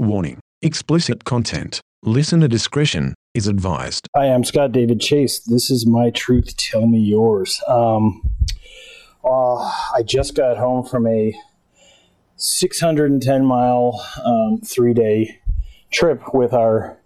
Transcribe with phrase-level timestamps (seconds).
[0.00, 1.80] Warning explicit content.
[2.04, 4.06] Listener discretion is advised.
[4.14, 5.40] Hi, I'm Scott David Chase.
[5.40, 6.56] This is my truth.
[6.56, 7.60] Tell me yours.
[7.66, 8.22] Um,
[9.24, 11.34] uh, I just got home from a
[12.36, 15.40] 610 mile, um, three day
[15.90, 16.96] trip with our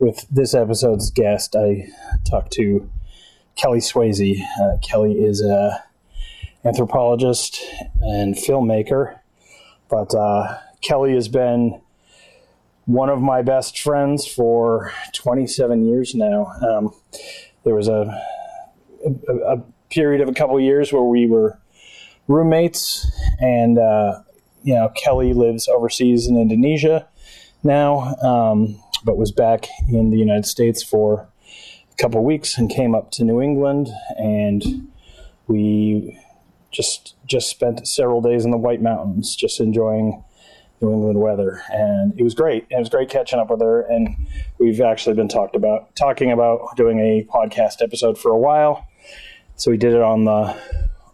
[0.00, 1.54] with this episode's guest.
[1.54, 1.86] I
[2.28, 2.90] talked to
[3.56, 4.40] Kelli Swazey.
[4.60, 5.84] Uh, Kelli is a
[6.64, 7.64] anthropologist
[8.00, 9.20] and filmmaker,
[9.88, 11.80] but uh, Kelli has been
[12.88, 16.46] one of my best friends for 27 years now.
[16.66, 16.94] Um,
[17.62, 18.18] there was a,
[19.04, 21.58] a, a, period of a couple of years where we were
[22.28, 23.06] roommates,
[23.40, 24.20] and uh,
[24.62, 27.06] you know Kelli lives overseas in Indonesia
[27.62, 31.28] now, um, but was back in the United States for
[31.92, 34.88] a couple of weeks and came up to New England, and
[35.46, 36.18] we
[36.70, 40.24] just just spent several days in the White Mountains, just enjoying
[40.80, 42.66] New England weather, and it was great.
[42.70, 44.16] It was great catching up with her, and
[44.58, 48.86] we've actually been talked about talking about doing a podcast episode for a while.
[49.56, 50.56] So we did it on the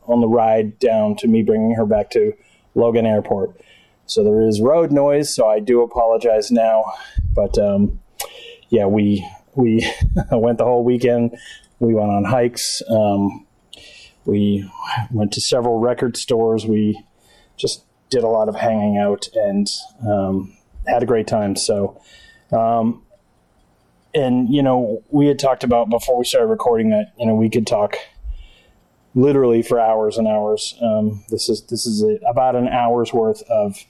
[0.06, 2.34] on the ride down to me bringing her back to
[2.74, 3.58] Logan Airport.
[4.06, 6.84] So there is road noise, so I do apologize now,
[7.34, 8.00] but um,
[8.68, 9.90] yeah, we we
[10.30, 11.36] went the whole weekend.
[11.78, 12.82] We went on hikes.
[12.88, 13.46] Um,
[14.26, 14.70] we
[15.10, 16.66] went to several record stores.
[16.66, 17.02] We
[17.56, 17.84] just
[18.14, 19.68] did a lot of hanging out and
[20.08, 21.56] um, had a great time.
[21.56, 22.00] So,
[22.52, 23.02] um,
[24.14, 27.50] and you know, we had talked about before we started recording that you know we
[27.50, 27.96] could talk
[29.16, 30.76] literally for hours and hours.
[30.80, 33.84] Um, this is this is a, about an hour's worth of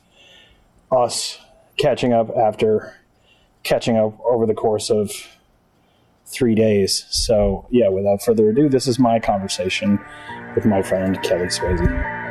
[0.91, 1.39] us
[1.77, 2.97] catching up after
[3.63, 5.11] catching up over the course of
[6.27, 7.05] three days.
[7.11, 10.01] So, yeah, without further ado, this is my conversation
[10.55, 12.24] with my friend Kelli Swazey.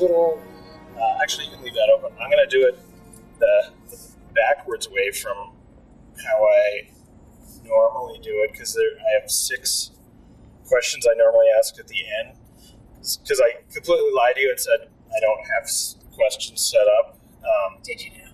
[0.00, 0.42] Little.
[0.96, 2.12] Uh, actually, you can leave that open.
[2.20, 2.78] I'm going to do it
[3.38, 3.98] the, the
[4.34, 5.52] backwards way from
[6.26, 6.90] how I
[7.64, 9.92] normally do it because I have six
[10.66, 12.36] questions I normally ask at the end.
[13.22, 15.70] Because I completely lied to you and said I don't have
[16.14, 17.18] questions set up.
[17.38, 18.28] Um, Did you know?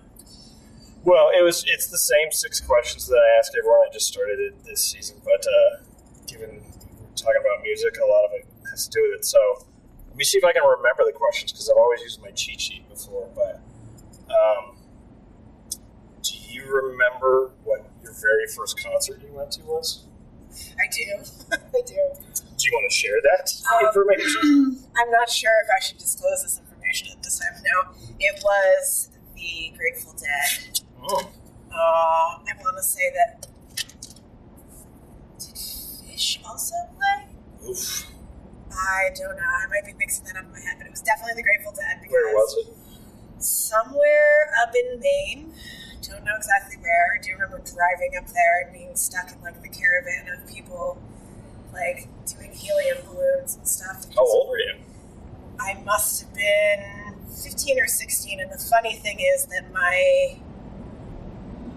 [1.05, 3.79] well, it was it's the same six questions that I asked everyone.
[3.87, 5.83] I just started it this season, but uh,
[6.27, 9.25] given we're talking about music, a lot of it has to do with it.
[9.25, 9.39] So
[10.17, 12.87] me see if I can remember the questions because I've always used my cheat sheet
[12.89, 13.27] before.
[13.35, 13.61] But
[14.31, 14.77] um,
[16.21, 20.05] do you remember what your very first concert you went to was?
[20.79, 21.23] I do.
[21.51, 21.95] I do.
[22.57, 24.85] Do you want to share that Um, information?
[24.97, 27.61] I'm not sure if I should disclose this information at this time.
[27.63, 30.79] No, it was the Grateful Dead.
[31.03, 31.29] Oh,
[31.69, 33.47] Uh, I want to say that.
[35.37, 37.69] Did Phish also play?
[37.69, 38.07] oof.
[38.75, 39.43] I don't know.
[39.43, 41.73] I might be mixing that up in my head, but it was definitely the Grateful
[41.73, 42.01] Dead.
[42.01, 43.43] Because Where was it?
[43.43, 45.53] Somewhere up in Maine.
[46.01, 47.17] Don't know exactly where.
[47.17, 51.01] I do remember driving up there and being stuck in like the caravan of people,
[51.73, 54.05] like doing helium balloons and stuff.
[54.13, 54.75] How old were you?
[55.59, 58.39] I must have been 15 or 16.
[58.39, 60.37] And the funny thing is that my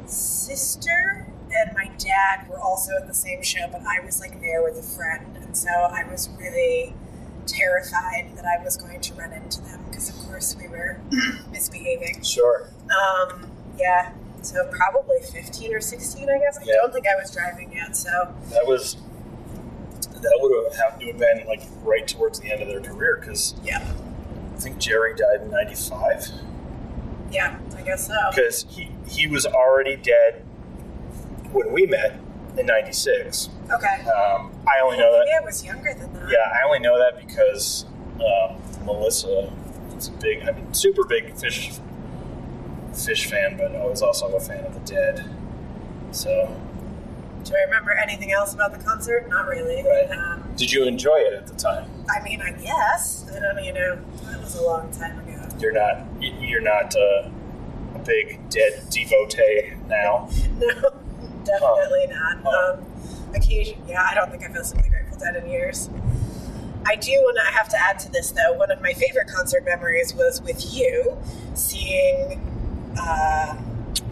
[0.07, 4.63] sister and my dad were also at the same show, but I was like there
[4.63, 5.38] with a friend.
[5.49, 6.95] And so I was really
[7.47, 11.01] terrified that I was going to run into them because, of course, we were
[11.51, 12.23] misbehaving.
[12.23, 12.69] Sure.
[12.85, 14.13] Um, yeah.
[14.43, 16.59] So probably 15 or 16, I guess.
[16.59, 16.75] I Yeah.
[16.83, 17.97] don't think I was driving yet.
[17.97, 18.11] So
[18.51, 18.97] That was
[20.21, 23.55] that would have to have been like right towards the end of their career because
[23.65, 23.79] yeah,
[24.55, 26.31] I think Jerry died in '95
[27.31, 28.15] yeah, I guess so.
[28.31, 30.45] because he he was already dead
[31.53, 32.19] when we met
[32.57, 33.49] in '96.
[33.71, 33.87] Okay.
[34.09, 35.25] Um, I only know that.
[35.27, 36.31] Maybe I was younger than that.
[36.31, 39.53] Yeah, I only know that because um, Melissa
[39.97, 41.79] is a big, I mean, super big Phish
[42.93, 45.25] Phish fan, but I was also a fan of the Dead.
[46.11, 46.57] So,
[47.45, 49.29] Do I remember anything else about the concert?
[49.29, 49.85] Not really.
[49.87, 50.11] Right.
[50.11, 51.89] Um, did you enjoy it at the time?
[52.11, 53.27] I mean, I guess.
[53.31, 55.47] I don't, you know, that was a long time ago.
[55.61, 57.29] You're not you're not uh,
[57.95, 60.29] a big Dead devotee now.
[60.59, 60.91] No,
[61.49, 62.47] definitely not.
[62.47, 62.85] Um,
[63.35, 65.91] occasion, yeah, I don't think I've listened to the Grateful Dead in years.
[66.87, 68.53] I do, and I have to add to this though.
[68.55, 71.19] One of my favorite concert memories was with you,
[71.55, 72.41] seeing
[72.99, 73.57] uh,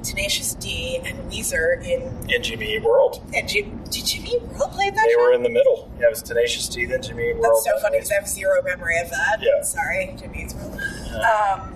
[0.02, 3.22] Tenacious D and Weezer in Jimmy World.
[3.34, 5.02] and Jim, did Jimmy World play that?
[5.06, 5.20] They show?
[5.22, 5.90] were in the middle.
[5.98, 7.44] Yeah, it was Tenacious D, then Jimmy World.
[7.44, 9.38] That's so funny because I have zero memory of that.
[9.40, 9.62] Yeah.
[9.62, 10.78] Sorry, Jimmy Eats World.
[11.14, 11.75] Um,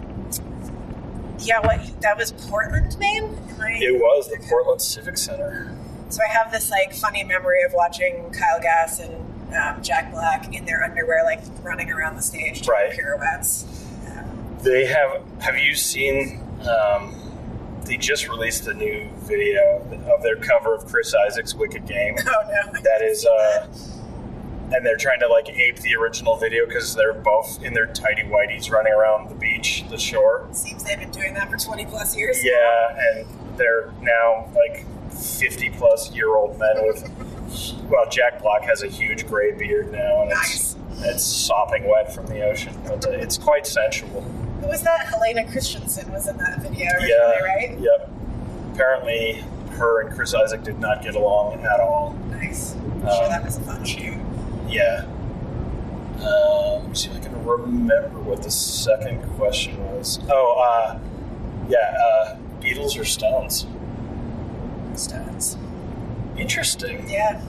[1.41, 3.37] yeah, what that was Portland, Maine.
[3.61, 4.47] I- It was the Okay.
[4.49, 5.75] Portland Civic Center.
[6.09, 9.15] So I have this like funny memory of watching Kyle Gass and
[9.55, 12.93] um, Jack Black in their underwear, like running around the stage doing Right.
[12.93, 13.65] pirouettes.
[14.09, 15.23] Um, They have.
[15.41, 16.41] Have you seen?
[16.69, 17.17] Um,
[17.85, 19.79] they just released a new video
[20.15, 22.17] of their cover of Chris Isaak's Wicked Game.
[22.27, 22.33] oh
[22.73, 23.67] no, That is, uh,
[24.73, 28.23] and they're trying to like ape the original video because they're both in their tidy
[28.23, 30.49] whities running around the beach, the shore.
[30.53, 32.43] seems they've been doing that for twenty plus years.
[32.45, 33.27] Yeah, and
[33.57, 37.11] they're now like 50 plus year old men with.
[37.91, 42.27] Well, Jack Black has a huge gray beard now, and it's, it's sopping wet from
[42.29, 42.73] the ocean.
[42.87, 44.21] But it's quite sensual.
[44.61, 45.07] Who was that?
[45.07, 47.39] Helena Christensen was in that video Yeah.
[47.41, 47.77] right?
[47.81, 48.11] Yep.
[48.75, 52.15] Apparently, her and Chris Isaak did not get along at all.
[52.31, 52.75] Nice.
[52.75, 54.15] I'm Um, sure that was a fun shoot.
[54.71, 55.05] Yeah.
[56.23, 60.21] Um, let me see if I can remember what the second question was.
[60.31, 60.99] Oh, uh,
[61.69, 63.67] yeah, uh, Beatles or Stones?
[64.95, 65.57] Stones.
[66.37, 67.09] Interesting.
[67.09, 67.43] Yeah.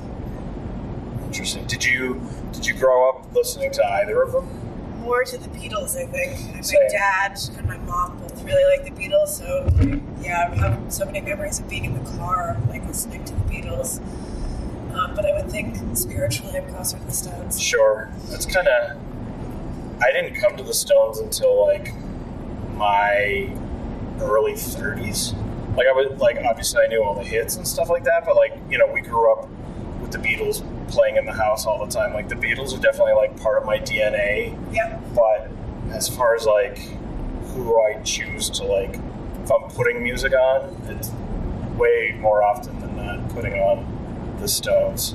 [1.26, 1.66] Interesting.
[1.68, 2.22] Did you
[2.52, 4.48] did you grow up listening to either of them?
[5.02, 6.56] More to the Beatles, I think.
[6.56, 9.70] My dad and my mom both really like the Beatles, so
[10.22, 13.42] yeah, I have so many memories of being in the car, like listening to the
[13.42, 14.00] Beatles.
[14.94, 17.60] Um, but I would think spiritually, I'm closer to the Stones.
[17.62, 18.12] Sure.
[18.30, 18.98] That's kind of.
[20.02, 21.94] I didn't come to the Stones until like
[22.76, 23.50] my
[24.20, 25.34] early 30s.
[25.78, 28.36] Like I was like obviously I knew all the hits and stuff like that, but
[28.36, 29.48] like you know we grew up
[30.02, 32.14] with the Beatles playing in the house all the time.
[32.14, 34.58] Like the Beatles are definitely like part of my DNA.
[34.74, 35.02] Yep.
[35.16, 35.50] But
[35.92, 36.80] as far as like
[37.54, 38.96] who I choose to like,
[39.44, 41.12] if I'm putting music on, it's
[41.78, 44.01] way more often than not putting on
[44.42, 45.14] the Stones.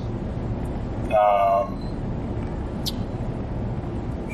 [1.12, 1.82] Um,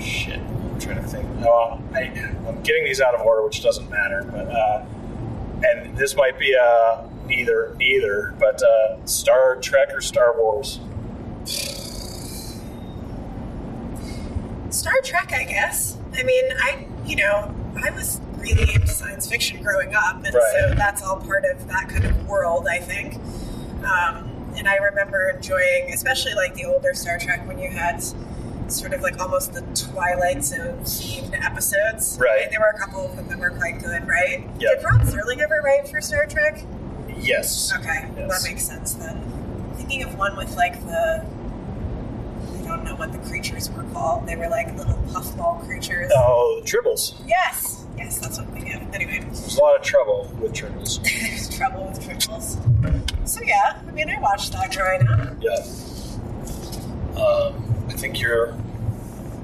[0.00, 1.26] shit, I'm trying to think.
[1.44, 2.12] Uh, I,
[2.46, 4.24] I'm getting these out of order, which doesn't matter.
[4.30, 4.84] But uh,
[5.64, 8.34] and this might be uh, neither, neither.
[8.38, 10.78] But uh, Star Trek or Star Wars?
[14.70, 15.98] Star Trek, I guess.
[16.14, 17.54] I mean, I, you know,
[17.84, 20.52] I was really into science fiction growing up, and Right.
[20.68, 23.14] so that's all part of that kind of world, I think.
[23.84, 28.02] Um, and I remember enjoying, especially like the older Star Trek when you had
[28.68, 32.16] sort of like almost the Twilight Zone themed episodes.
[32.20, 32.48] Right.
[32.50, 34.40] There were a couple of them that were quite good, right?
[34.58, 34.76] Yep.
[34.80, 36.64] Did Rod Serling ever write for Star Trek?
[37.18, 37.72] Yes.
[37.76, 38.42] Okay, well, Yes.
[38.42, 39.72] that makes sense then.
[39.76, 41.24] Thinking of one with like the.
[41.24, 44.26] I don't know what the creatures were called.
[44.26, 46.10] They were like little puffball creatures.
[46.16, 47.14] Oh, the Tribbles.
[47.26, 47.84] Yes!
[47.98, 48.94] Yes, that's what I'm thinking of.
[48.94, 51.02] Anyway, There's a lot of trouble with Tribbles.
[51.02, 52.56] there's trouble with Tribbles.
[53.32, 55.36] So yeah, I mean, I watched that growing up.
[55.40, 55.56] Yeah.
[57.18, 58.54] Um, I think you're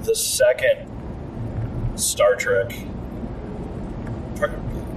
[0.02, 0.86] the second
[1.98, 2.70] Star Trek.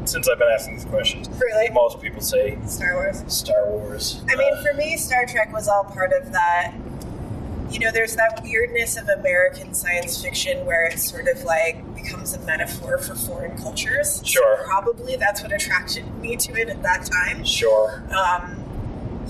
[0.03, 1.69] Since I've been asking these questions, Really?
[1.69, 3.23] most people say Star Wars.
[3.27, 4.19] Star Wars.
[4.29, 6.73] I mean, Uh, for me, Star Trek was all part of that.
[7.69, 12.33] You know, there's that weirdness of American science fiction where it sort of like becomes
[12.33, 14.15] a metaphor for foreign cultures.
[14.15, 14.57] So Sure.
[14.65, 17.45] probably that's what attracted me to it at that time.
[17.45, 18.03] sure.
[18.13, 18.57] um,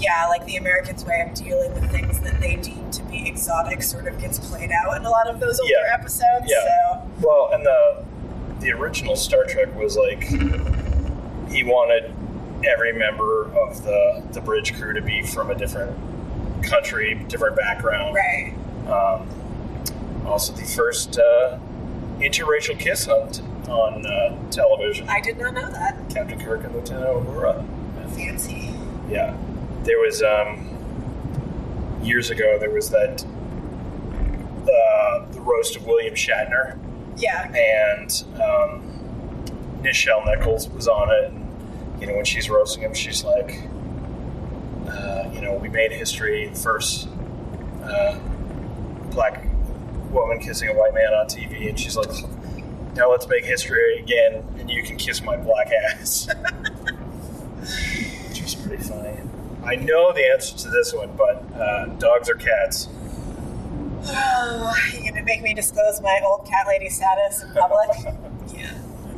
[0.01, 3.83] yeah, like the Americans' way of dealing with things that they deem to be exotic
[3.83, 5.93] sort of gets played out in a lot of those older Yeah.
[5.93, 6.45] episodes.
[6.47, 6.55] Yeah.
[6.63, 8.03] So Well, and the
[8.59, 10.21] the original Star Trek was like
[11.51, 12.13] he wanted
[12.67, 15.95] every member of the the bridge crew to be from a different
[16.63, 18.13] country, different background.
[18.15, 18.53] right,
[18.87, 19.27] Um,
[20.27, 21.57] also, the first uh,
[22.19, 23.29] interracial kiss on
[23.69, 25.07] on uh, television.
[25.09, 25.97] I did not know that.
[26.13, 27.65] Captain Kirk and Lieutenant Uhura.
[28.15, 28.69] Fancy.
[29.09, 29.33] Yeah,
[29.83, 32.57] there was um, years ago.
[32.59, 33.23] There was that
[34.63, 36.77] uh, the roast of William Shatner,
[37.17, 41.31] Yeah, and um, Nichelle Nichols was on it.
[41.31, 43.61] And, you know, when she's roasting him, she's like,
[44.87, 46.47] uh, you know, we made history.
[46.47, 47.07] The first
[47.83, 48.19] uh,
[49.11, 49.45] black
[50.11, 52.11] woman kissing a white man on TV, and she's like,
[52.95, 56.27] now let's make history again, and you can kiss my black ass.
[58.27, 59.20] Which was pretty funny.
[59.63, 62.87] I know the answer to this one, but uh, dogs or cats?
[64.03, 67.89] Oh, you're gonna make me disclose my old cat lady status in public?
[68.55, 68.73] yeah,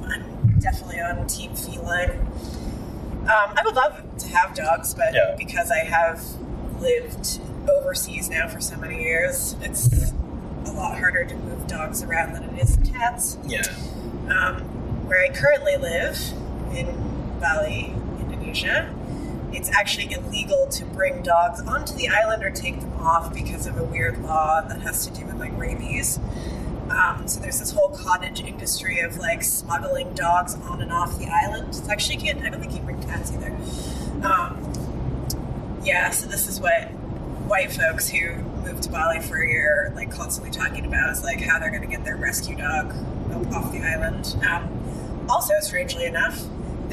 [0.05, 2.11] I'm definitely on team feline.
[3.23, 5.35] Um, I would love to have dogs, but Yeah.
[5.37, 6.21] because I have
[6.81, 10.11] lived overseas now for so many years, it's
[10.65, 13.37] a lot harder to move dogs around than it is cats.
[13.45, 13.61] Yeah.
[14.29, 14.59] Um,
[15.07, 16.17] where I currently live
[16.75, 18.93] in Bali, Indonesia.
[19.53, 23.77] It's actually illegal to bring dogs onto the island or take them off because of
[23.77, 26.19] a weird law that has to do with like rabies.
[26.89, 31.27] Um, so there's this whole cottage industry of like smuggling dogs on and off the
[31.27, 31.69] island.
[31.69, 32.43] It's actually can't.
[32.43, 33.55] I don't think you bring cats either.
[34.25, 36.09] Um, yeah.
[36.11, 36.89] So this is what
[37.47, 41.41] white folks who moved to Bali for a year like constantly talking about is like
[41.41, 42.93] how they're going to get their rescue dog
[43.53, 44.35] off the island.
[44.47, 46.41] Um, also, strangely enough,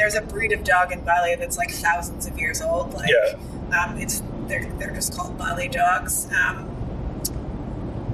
[0.01, 2.95] there's a breed of dog in Bali that's like thousands of years old.
[2.95, 3.83] Like, Yeah.
[3.85, 6.27] um, it's they're they're just called Bali dogs.
[6.33, 6.67] Um,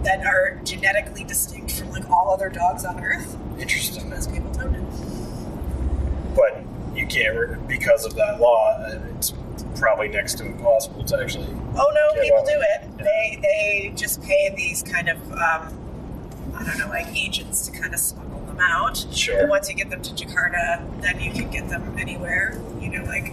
[0.03, 3.37] that are genetically distinct from like all other dogs on Earth.
[3.59, 4.09] Interesting.
[4.11, 6.33] Most people don't know.
[6.37, 6.63] But
[6.97, 9.33] you can't, because of that law, uh, it's
[9.77, 11.47] probably next to impossible to actually.
[11.77, 12.91] Oh no, Yeah, people well, do it.
[12.99, 13.05] yeah.
[13.05, 17.93] They they just pay these kind of um, I don't know, like agents to kind
[17.93, 18.26] of smuggle
[18.57, 19.07] them out.
[19.13, 19.41] Sure.
[19.41, 22.61] And once you get them to Jakarta, then you can get them anywhere.
[22.81, 23.33] You know, like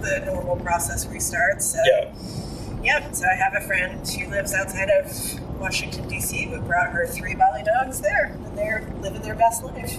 [0.00, 1.62] the normal process restarts.
[1.62, 2.12] So Yeah.
[2.82, 3.14] Yep.
[3.14, 6.44] So I have a friend who lives outside of Washington D.C.
[6.44, 9.96] who brought her three Bali dogs there, and they're living their best life,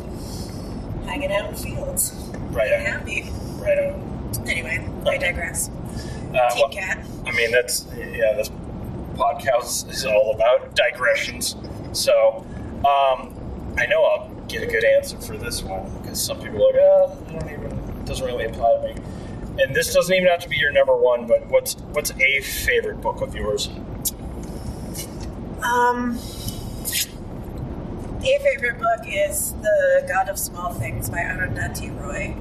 [1.05, 2.13] hanging out in the fields,
[2.51, 2.79] Right on.
[2.81, 3.29] happy.
[3.57, 4.31] Right on.
[4.47, 5.69] Anyway, I digress.
[5.69, 7.05] Uh, well, cat.
[7.25, 8.33] I mean, that's yeah.
[8.33, 8.49] This
[9.15, 11.55] podcast is all about digressions.
[11.93, 12.45] So,
[12.85, 13.33] um,
[13.77, 16.81] I know I'll get a good answer for this one because some people are like,
[16.81, 17.71] oh, I don't even.
[17.99, 19.01] It doesn't really apply to me.
[19.63, 21.27] And this doesn't even have to be your number one.
[21.27, 23.69] But what's what's a favorite book of yours?
[25.63, 26.17] Um,
[28.21, 32.35] a favorite book is The God of Small Things by Arundhati Roy.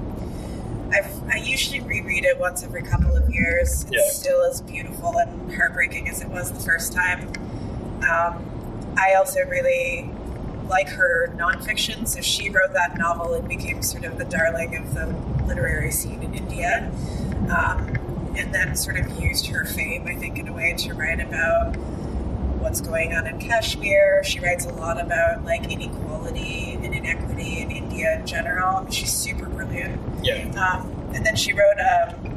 [0.92, 3.82] I've, I usually reread it once every couple of years.
[3.84, 4.08] It's Yeah.
[4.10, 7.28] still as beautiful and heartbreaking as it was the first time.
[8.08, 10.10] Um, I also really
[10.68, 14.94] like her nonfiction, so she wrote that novel and became sort of the darling of
[14.94, 15.06] the
[15.46, 16.90] literary scene in India.
[17.50, 17.96] Um,
[18.36, 21.76] and then sort of used her fame, I think, in a way to write about
[22.58, 24.22] what's going on in Kashmir.
[24.24, 28.86] She writes a lot about like inequality and inequity in India in general.
[28.90, 30.00] She's super brilliant.
[30.22, 30.48] Yeah.
[30.60, 32.36] Um, and then she wrote um,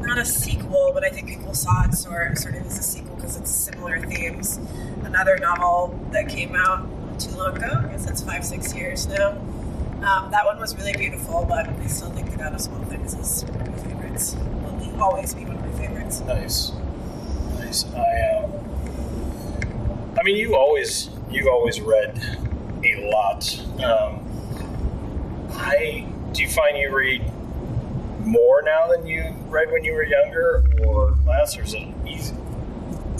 [0.00, 3.14] not a sequel, but I think people saw it sort sort of as a sequel
[3.16, 4.58] because it's similar themes.
[5.08, 6.86] Another novel that came out
[7.18, 7.80] too long ago.
[7.82, 9.30] I guess it's five six years now.
[10.02, 13.14] Um, that one was really beautiful, but I still think The God of Small Things
[13.14, 14.36] is one of my favorites.
[14.36, 16.20] Will always be one of my favorites.
[16.20, 16.72] Nice,
[17.58, 17.86] nice.
[17.94, 18.52] I um,
[20.20, 22.20] I mean, you always you've always read
[22.84, 23.58] a lot.
[23.82, 24.20] Um,
[25.52, 27.22] I do you find you read
[28.20, 32.34] more now than you read when you were younger, or less, or is it easy?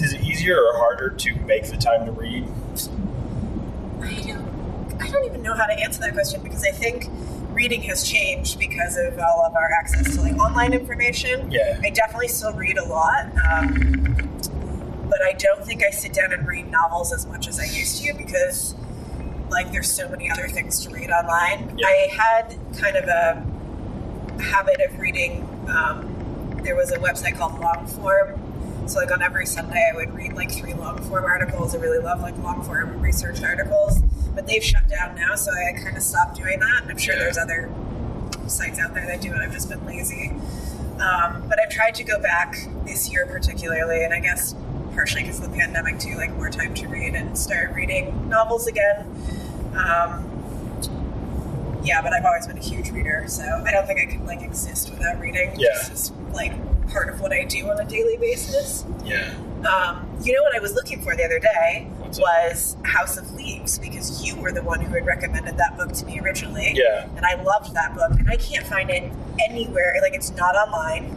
[0.01, 2.47] Is it easier or harder to make the time to read?
[4.01, 7.07] I don't, I don't even know how to answer that question because I think
[7.51, 11.51] reading has changed because of all of our access to like online information.
[11.51, 11.81] Yeah.
[11.83, 14.39] I definitely still read a lot, um,
[15.11, 18.03] but I don't think I sit down and read novels as much as I used
[18.05, 18.77] to because
[19.51, 21.77] like there's so many other things to read online.
[21.77, 21.87] Yeah.
[21.87, 25.43] I had kind of a habit of reading.
[25.69, 28.39] Um, there was a website called Longform.
[28.89, 31.75] So like on every Sunday, I would read like three long form articles.
[31.75, 34.01] I really love like long form research articles,
[34.35, 36.85] but they've shut down now, so I kind of stopped doing that.
[36.89, 37.21] I'm sure Yeah.
[37.25, 37.71] there's other
[38.47, 39.37] sites out there that do it.
[39.39, 40.31] I've just been lazy.
[40.99, 44.55] Um, but I've tried to go back this year particularly, and I guess
[44.95, 48.67] partially because of the pandemic too, like more time to read and start reading novels
[48.67, 49.05] again.
[49.77, 50.25] Um,
[51.85, 54.41] yeah, but I've always been a huge reader, so I don't think I could like
[54.43, 55.53] exist without reading.
[55.59, 55.69] Yeah.
[55.75, 56.53] It's just like
[56.91, 58.85] part of what I do on a daily basis.
[59.05, 59.35] Yeah.
[59.59, 63.33] Um, you know what I was looking for the other day What's was House of
[63.35, 66.73] Leaves because you were the one who had recommended that book to me originally.
[66.75, 67.09] Yeah.
[67.17, 69.13] And I loved that book, and I can't find it
[69.49, 69.97] anywhere.
[70.01, 71.15] Like it's not online.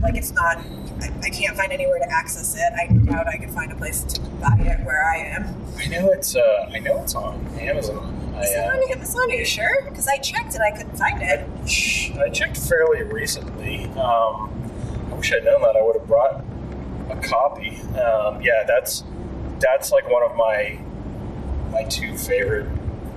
[0.00, 0.58] Like it's not.
[1.02, 2.72] I, I can't find anywhere to access it.
[2.78, 5.54] I doubt I could find a place to buy it where I am.
[5.78, 8.16] I know it's uh, I know it's on Amazon.
[8.34, 9.30] I, uh, on Amazon?
[9.30, 9.82] Are you sure?
[9.84, 12.18] Because I checked and I couldn't find it.
[12.18, 13.84] I checked fairly recently.
[13.98, 14.69] Um,
[15.20, 15.76] wish I'd known that.
[15.76, 16.42] I would have brought
[17.10, 17.76] a copy.
[18.00, 19.04] Um, yeah, that's
[19.58, 20.80] that's like one of my
[21.70, 22.66] my two favorite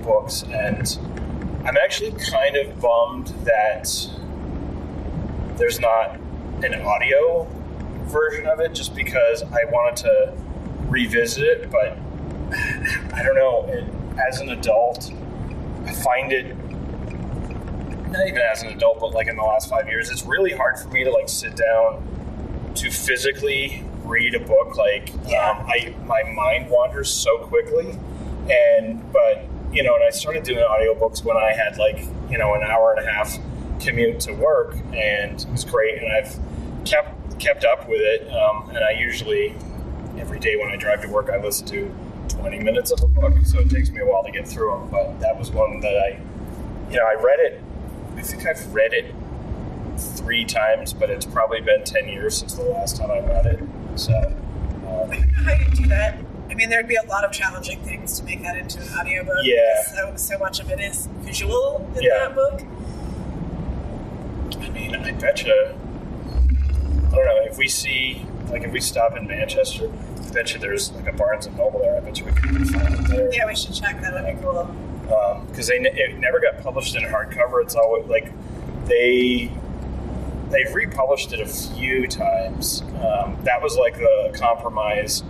[0.02, 0.98] books, and
[1.64, 3.88] I'm actually kind of bummed that
[5.56, 6.20] there's not
[6.62, 7.44] an audio
[8.02, 10.34] version of it, just because I wanted to
[10.88, 11.70] revisit it.
[11.70, 11.96] But
[13.14, 13.66] I don't know.
[14.28, 15.10] As an adult,
[15.86, 16.54] I find it
[18.14, 20.78] not even as an adult, but like in the last five years, it's really hard
[20.78, 24.76] for me to like sit down to physically read a book.
[24.76, 25.50] Like, Yeah.
[25.50, 27.98] um, I my mind wanders so quickly,
[28.50, 32.54] and but you know, and I started doing audiobooks when I had like you know
[32.54, 33.36] an hour and a half
[33.80, 36.02] commute to work, and it was great.
[36.02, 36.38] And I've
[36.84, 39.54] kept kept up with it, um, and I usually
[40.18, 41.92] every day when I drive to work, I listen to
[42.28, 44.88] 20 minutes of a book, so it takes me a while to get through them.
[44.90, 46.20] But that was one that I,
[46.88, 47.60] you know, I read it.
[48.24, 49.14] I think I've read it
[49.98, 53.60] three times, but it's probably been 10 years since the last time I read it.
[53.96, 56.16] So, um, I don't know how you do that.
[56.48, 59.36] I mean, there'd be a lot of challenging things to make that into an audiobook.
[59.42, 59.82] Yeah.
[59.94, 62.10] So, so much of it is visual in Yeah.
[62.20, 62.62] that book.
[64.58, 65.52] I mean, I bet you.
[65.52, 69.90] I don't know if we see, like, if we stop in Manchester,
[70.26, 71.98] I bet you there's like a Barnes and Noble there.
[71.98, 73.34] I bet you we can find it there.
[73.34, 74.00] Yeah, we should check.
[74.00, 74.74] That would be cool.
[75.48, 77.62] Because they ne- it never got published in hardcover.
[77.62, 78.32] It's always like
[78.86, 79.50] they
[80.50, 82.82] they've republished it a few times.
[83.02, 85.22] Um, that was like the compromise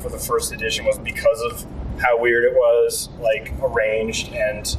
[0.00, 1.66] for the first edition was because of
[2.00, 4.76] how weird it was, like arranged, and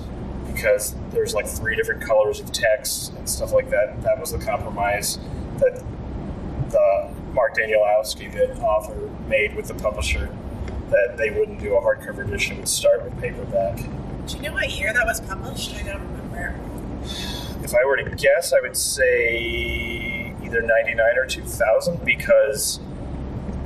[0.51, 4.01] because there's like three different colors of text and stuff like that.
[4.01, 5.19] That was the compromise
[5.59, 5.83] that
[6.69, 10.35] the Mark Danielewski, the author, made with the publisher.
[10.89, 13.79] That they wouldn't do a hardcover edition; would start with paperback.
[14.31, 15.75] Do you know what year that was published?
[15.75, 16.55] I don't remember.
[17.63, 22.79] If I were to guess, I would say either 99 or 2000 because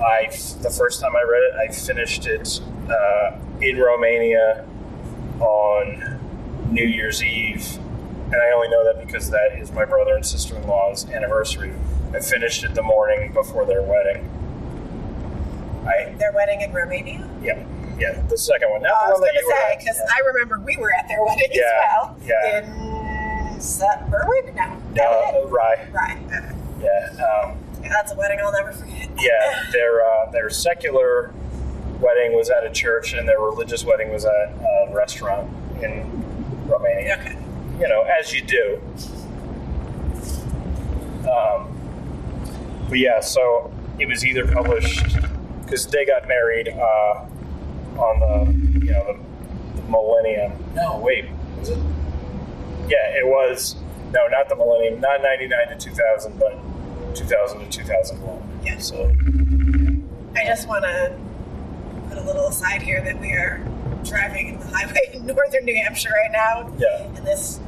[0.03, 0.27] I,
[0.61, 4.65] the first time I read it, I finished it uh, in Romania
[5.39, 6.19] on
[6.71, 7.77] New Year's Eve.
[8.25, 11.73] And I only know that because that is my brother and sister in law's anniversary.
[12.11, 14.31] I finished it the morning before their wedding.
[15.85, 17.29] I, Their wedding in Romania?
[17.43, 17.63] yeah,
[17.99, 18.81] yeah, the second one.
[18.81, 20.13] Not I was going to say, because Yeah.
[20.15, 22.17] I remember we were at their wedding Yeah, as well.
[22.25, 22.57] yeah.
[22.59, 24.53] In that Berwick?
[24.93, 25.03] No.
[25.03, 25.87] Uh, Rye.
[25.89, 26.55] Okay.
[26.81, 27.25] Yeah.
[27.43, 29.09] Um, that's a wedding I'll never forget.
[29.19, 31.33] yeah, their uh, their secular
[31.99, 35.49] wedding was at a church, and their religious wedding was at a restaurant
[35.83, 36.03] in
[36.67, 37.17] Romania.
[37.21, 37.37] Okay.
[37.79, 38.81] You know, as you do.
[41.29, 41.71] Um,
[42.89, 45.15] but yeah, so it was either published
[45.63, 47.25] because they got married uh,
[47.97, 50.51] on the you know the, the millennium.
[50.75, 51.25] No, wait,
[51.59, 51.77] was it?
[52.87, 53.75] Yeah, it was.
[54.11, 54.99] No, not the millennium.
[55.01, 56.53] Not ninety nine to two thousand, but
[57.15, 58.41] two thousand to two thousand one.
[58.63, 58.77] Yeah.
[58.79, 59.11] So
[60.35, 61.17] I just want to
[62.09, 63.65] put a little aside here that we are
[64.03, 66.71] driving in the highway in northern New Hampshire right now.
[66.77, 67.59] yeah, And this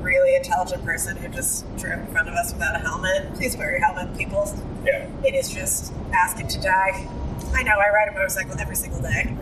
[0.00, 3.34] really intelligent person who just drove in front of us without a helmet.
[3.34, 4.48] Please wear your helmet, people.
[4.84, 5.08] yeah.
[5.24, 7.08] It is just asking to die.
[7.54, 9.34] I know, I ride a motorcycle every single day.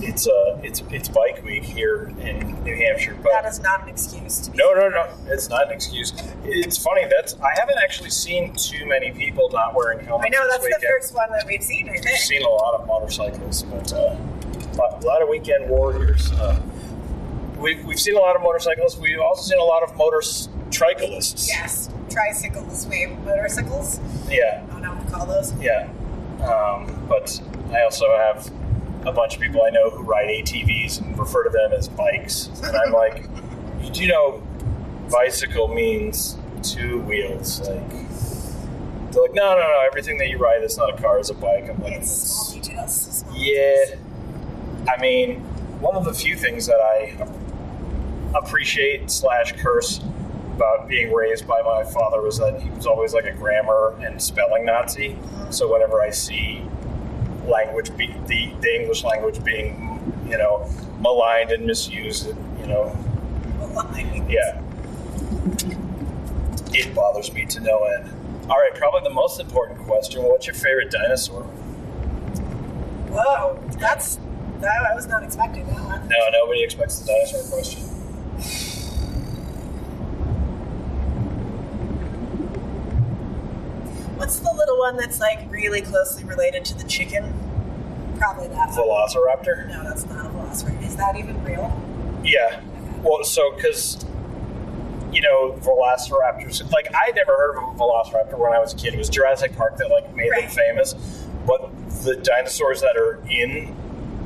[0.00, 3.88] It's uh, it's it's bike week here in New Hampshire, but That is not an
[3.88, 4.58] excuse to be.
[4.58, 5.08] No, no, no.
[5.26, 6.12] It's not an excuse.
[6.44, 7.04] It's funny.
[7.04, 10.26] That's I haven't actually seen too many people not wearing helmets.
[10.26, 12.86] I know, that's the first one that we've seen, I We've seen a lot of
[12.86, 14.16] motorcycles, but uh,
[14.74, 16.32] a lot, of weekend warriors.
[16.32, 16.60] Uh,
[17.58, 18.98] we've, we've seen a lot of motorcycles.
[18.98, 21.48] We've also seen a lot of motorcyclists.
[21.48, 24.00] Yes, tricycles, wait, motorcycles?
[24.28, 25.52] Yeah, I don't know what to call those.
[25.60, 25.88] yeah.
[26.40, 27.38] Um, but
[27.72, 28.50] I also have
[29.06, 32.48] a bunch of people I know who ride ATVs and refer to them as bikes.
[32.62, 33.24] And I'm like,
[33.92, 34.42] do you know
[35.10, 37.60] bicycle means two wheels?
[37.60, 37.88] Like,
[39.12, 39.86] they're like, no, no, no.
[39.86, 41.68] Everything that you ride that's not a car is a bike.
[41.68, 43.24] I'm like, It's small details.
[43.34, 43.96] Yeah.
[44.88, 45.40] I mean,
[45.80, 47.26] one of the few things that I
[48.38, 50.00] appreciate slash curse
[50.54, 54.20] about being raised by my father was that he was always like a grammar and
[54.20, 55.16] spelling Nazi.
[55.50, 56.62] So whenever I see
[57.50, 60.68] language, be, the the English language being, you know,
[61.00, 62.96] maligned and misused, and, you know,
[63.94, 64.30] details.
[64.30, 64.62] yeah,
[66.72, 68.10] it bothers me to no end.
[68.48, 71.42] All right, probably the most important question: What's your favorite dinosaur?
[73.12, 74.18] Whoa, that's.
[74.60, 76.06] That, I was not expecting that one.
[76.08, 77.89] No, nobody expects the dinosaur question.
[84.30, 87.34] What's the little one that's like really closely related to the chicken?
[88.16, 88.68] Probably that.
[88.68, 89.66] Velociraptor?
[89.66, 90.86] No, that's not a velociraptor.
[90.86, 91.82] Is that even real?
[92.22, 92.62] Yeah.
[93.02, 94.06] Well, so because
[95.10, 98.94] you know Velociraptors, like I never heard of a Velociraptor when I was a kid.
[98.94, 100.92] It was Jurassic Park that like made them famous.
[101.44, 101.72] But
[102.04, 103.74] the dinosaurs that are in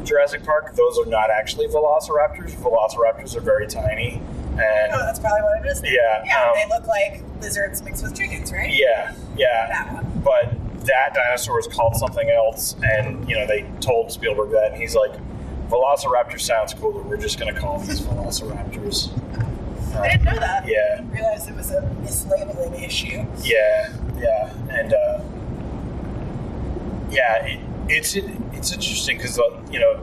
[0.04, 2.50] Jurassic Park, those are not actually Velociraptors.
[2.56, 4.20] Velociraptors are very tiny,
[4.58, 5.80] and Oh, that's probably what it is.
[5.80, 5.92] then.
[5.92, 8.70] Yeah, Yeah, um, they look like lizards mixed with chickens, right?
[8.72, 9.66] yeah, yeah.
[9.68, 10.24] That.
[10.24, 10.54] But
[10.86, 14.94] that dinosaur is called something else, and you know they told Spielberg that, and he's
[14.94, 15.12] like,
[15.68, 17.02] "Velociraptor sounds cooler.
[17.02, 19.10] We're just going to call these Velociraptors."
[19.96, 20.66] I didn't know that.
[20.66, 20.78] Yeah.
[20.94, 23.24] I didn't realize it was a mislabeling issue.
[23.42, 25.20] Yeah, yeah, and uh,
[27.10, 29.38] yeah, it, it's it's interesting because
[29.70, 30.00] you know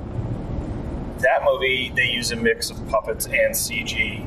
[1.20, 4.26] that movie they use a mix of puppets and CG,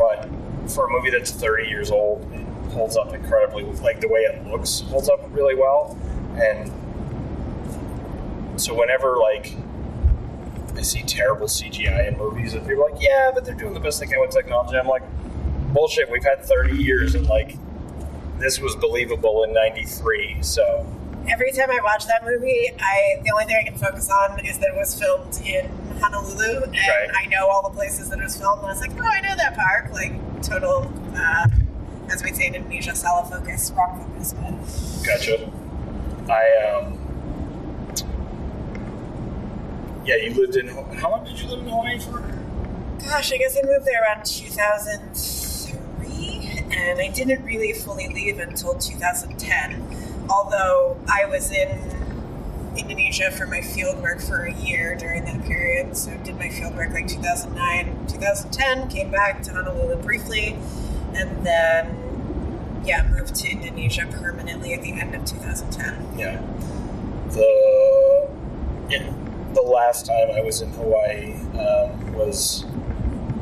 [0.00, 0.26] but
[0.70, 3.64] for a movie that's 30 years old, it holds up incredibly.
[3.64, 5.98] Like the way it looks holds up really well,
[6.36, 6.72] and
[8.58, 9.54] so whenever like
[10.74, 13.80] I see terrible CGI in movies, and people are like, yeah, but they're doing the
[13.80, 14.78] best they can with technology.
[14.78, 15.02] I'm like,
[15.74, 16.10] bullshit.
[16.10, 17.56] We've had 30 years, and like
[18.38, 20.38] this was believable in '93.
[20.40, 20.86] So
[21.28, 24.58] Every time I watch that movie, I the only thing I can focus on is
[24.58, 25.68] that it was filmed in
[26.00, 27.08] Honolulu, and Right.
[27.22, 28.58] I know all the places that it was filmed.
[28.62, 29.92] And I was like, oh, I know that park.
[29.92, 31.46] Like total, uh,
[32.10, 34.32] as we say in Indonesia, salah focus, wrong focus.
[34.32, 34.54] But
[35.06, 35.50] Gotcha.
[36.28, 36.96] I um.
[40.04, 40.66] Yeah, you lived in.
[40.68, 42.20] How long did you live in Hawaii for?
[43.06, 48.74] Gosh, I guess I moved there around 2003, and I didn't really fully leave until
[48.74, 49.89] 2010.
[50.30, 51.68] Although I was in
[52.76, 56.76] Indonesia for my field work for a year during that period, so did my field
[56.76, 60.56] work like 2009, 2010, came back to Honolulu briefly,
[61.14, 66.18] and then yeah, moved to Indonesia permanently at the end of 2010.
[66.18, 66.40] Yeah.
[67.30, 68.30] The
[68.88, 69.12] yeah,
[69.54, 72.64] the last time I was in Hawaii um, was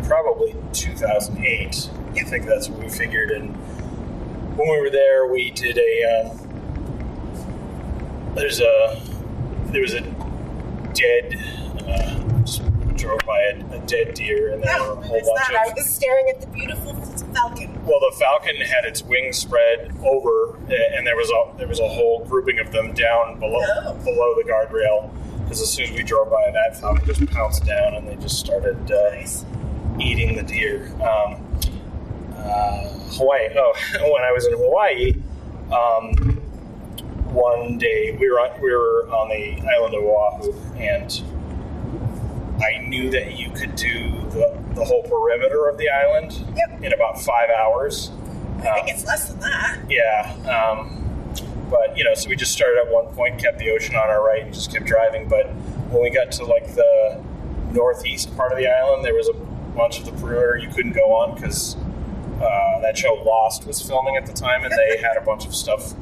[0.05, 1.91] probably 2008.
[2.13, 3.31] I think that's what we figured.
[3.31, 3.55] And
[4.57, 6.31] when we were there, we did a.
[6.33, 6.48] Um,
[8.35, 9.01] there's a
[9.67, 10.01] there was a
[10.95, 11.35] dead.
[11.87, 12.25] Uh,
[12.97, 15.51] drove by a, a dead deer, and there were a Oh, whole bunch that.
[15.69, 15.71] of.
[15.71, 16.95] I was staring at the beautiful
[17.33, 17.73] falcon.
[17.87, 21.79] Well, the falcon had its wings spread over, eh, and there was a there was
[21.79, 23.95] a whole grouping of them down below Oh.
[24.03, 25.11] below the guardrail.
[25.45, 28.39] Because as soon as we drove by, that falcon just pounced down, and they just
[28.41, 29.45] started uh, Nice.
[30.01, 30.91] eating the deer.
[30.97, 31.47] Um,
[32.37, 33.49] uh, Hawaii.
[33.57, 33.73] Oh,
[34.13, 35.15] when I was in Hawaii,
[35.73, 36.38] um,
[37.33, 41.23] one day we were on, we were on the island of Oahu, and
[42.63, 46.83] I knew that you could do the, the whole perimeter of the island Yep.
[46.83, 48.11] in about five hours.
[48.61, 49.79] I think it's less than that.
[49.89, 50.35] Yeah.
[50.51, 50.95] Um,
[51.71, 54.25] but, you know, so we just started at one point, kept the ocean on our
[54.25, 55.29] right, and just kept driving.
[55.29, 55.47] But
[55.91, 57.23] when we got to like the
[57.73, 59.35] northeast part of the island, there was a
[59.77, 61.77] bunch of the perimeter you couldn't go on because
[62.41, 65.55] uh, that show Lost was filming at the time, and they had a bunch of
[65.55, 65.93] stuff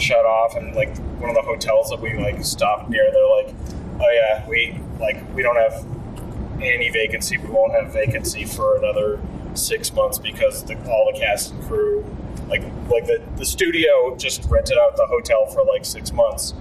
[0.00, 0.56] shut off.
[0.56, 3.54] And like one of the hotels that we like stopped near, they're like,
[4.00, 5.84] "Oh yeah, we like we don't have
[6.62, 7.38] any vacancy.
[7.38, 9.20] We won't have vacancy for another
[9.54, 12.04] six months because the, all the cast and crew,
[12.48, 16.54] like like the, the studio, just rented out the hotel for like six months.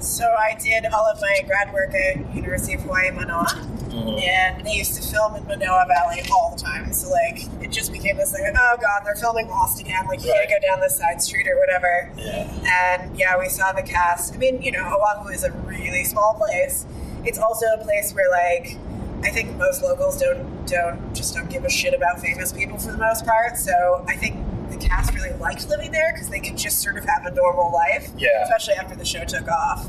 [0.00, 4.18] So I did all of my grad work at University of Hawaii Manoa, mm-hmm.
[4.18, 6.92] and they used to film in Manoa Valley all the time.
[6.92, 8.42] So like it just became this thing.
[8.44, 10.06] Like, oh god, they're filming Lost again.
[10.06, 10.48] Like you Right.
[10.48, 12.10] can't go down this side street or whatever.
[12.16, 13.00] Yeah.
[13.00, 14.34] And yeah, we saw the cast.
[14.34, 16.86] I mean, you know, Oahu is a really small place.
[17.24, 18.76] It's also a place where like
[19.24, 22.92] I think most locals don't don't just don't give a shit about famous people for
[22.92, 23.56] the most part.
[23.56, 24.36] So I think
[24.78, 27.72] the cast really liked living there because they could just sort of have a normal
[27.72, 28.10] life.
[28.16, 28.28] Yeah.
[28.42, 29.86] Especially after the show took off.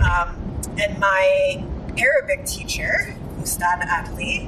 [0.00, 1.64] Um, and my
[1.96, 4.46] Arabic teacher, Ustad Adli,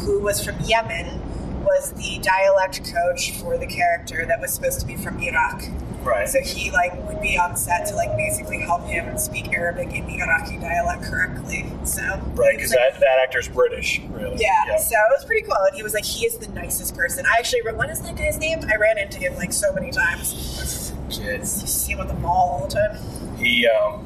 [0.00, 1.20] who was from Yemen,
[1.64, 5.62] was the dialect coach for the character that was supposed to be from Iraq.
[6.08, 6.28] Right.
[6.28, 10.06] So he like would be on set to like basically help him speak Arabic in
[10.06, 11.66] the Iraqi dialect correctly.
[11.84, 12.02] So
[12.34, 14.36] Right, because like- that, that actor's British, really.
[14.40, 15.56] yeah, so it was pretty cool.
[15.66, 17.26] And he was like, he is the nicest person.
[17.26, 18.60] I actually, what is that guy's name?
[18.70, 20.92] I ran into him like so many times.
[21.10, 21.40] Kid.
[21.40, 23.36] You see him at the mall all the time.
[23.38, 24.04] He, um,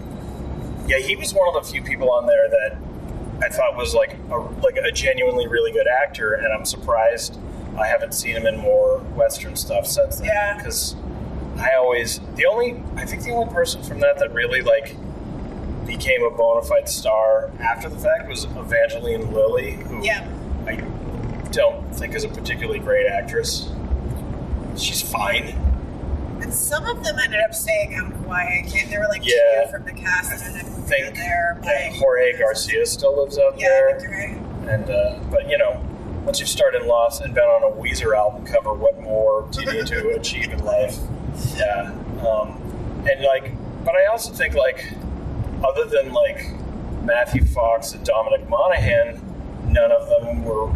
[0.87, 2.77] yeah, he was one of the few people on there that
[3.45, 7.39] I thought was like a, like a genuinely really good actor, and I'm surprised
[7.79, 10.27] I haven't seen him in more Western stuff since then.
[10.27, 10.57] Yeah.
[10.59, 10.95] Because
[11.63, 14.97] I always the only I think the only person from that that really like
[15.87, 20.27] became a bona fide star after the fact was Evangeline Lilly, who Yeah.
[20.67, 20.77] I
[21.51, 23.69] don't think is a particularly great actress.
[24.77, 25.55] She's fine.
[26.41, 28.65] And some of them ended up staying out in Hawaii.
[28.65, 29.65] I can't, there were like Yeah.
[29.65, 31.61] two from the cast that ended up think there.
[31.63, 34.01] yeah, Jorge Garcia still lives out Yeah, there.
[34.01, 34.39] I right.
[34.69, 35.81] And uh, but you know,
[36.25, 39.63] once you've started in Lost and been on a Weezer album cover, what more do
[39.63, 40.97] you need to achieve in life?
[41.57, 41.93] Yeah,
[42.27, 42.59] um,
[43.11, 43.53] and like,
[43.85, 44.93] but I also think like,
[45.65, 46.47] other than like
[47.03, 49.21] Matthew Fox and Dominic Monaghan,
[49.67, 50.67] none of them were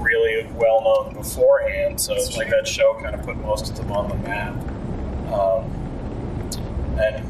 [0.00, 2.00] really well known beforehand.
[2.00, 4.54] So it's like that show kind of put most of them on the map.
[5.32, 5.70] Um,
[7.00, 7.24] and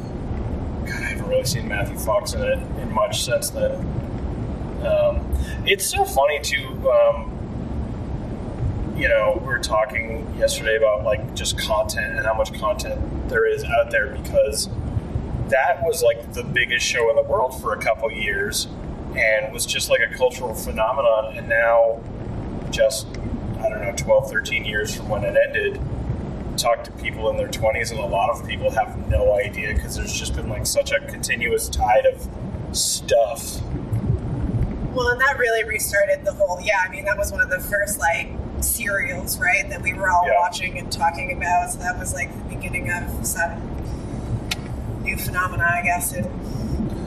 [0.86, 3.72] God, I haven't really seen Matthew Fox in it in much since then.
[4.84, 5.26] Um,
[5.64, 6.66] it's so funny too.
[6.90, 7.33] Um,
[8.96, 13.46] you know, we were talking yesterday about like just content and how much content there
[13.46, 14.68] is out there because
[15.48, 18.68] that was like the biggest show in the world for a couple years
[19.16, 21.36] and was just like a cultural phenomenon.
[21.36, 22.00] And now,
[22.70, 23.06] just
[23.58, 25.80] I don't know, 12, 13 years from when it ended,
[26.56, 29.96] talk to people in their 20s, and a lot of people have no idea because
[29.96, 32.28] there's just been like such a continuous tide of
[32.76, 33.60] stuff.
[34.92, 36.60] Well, and that really restarted the whole.
[36.62, 38.28] Yeah, I mean, that was one of the first like
[38.64, 40.38] serials, right, that we were all Yeah.
[40.40, 41.70] watching and talking about.
[41.72, 43.60] So that was like the beginning of some
[45.02, 46.24] new phenomena, I guess, in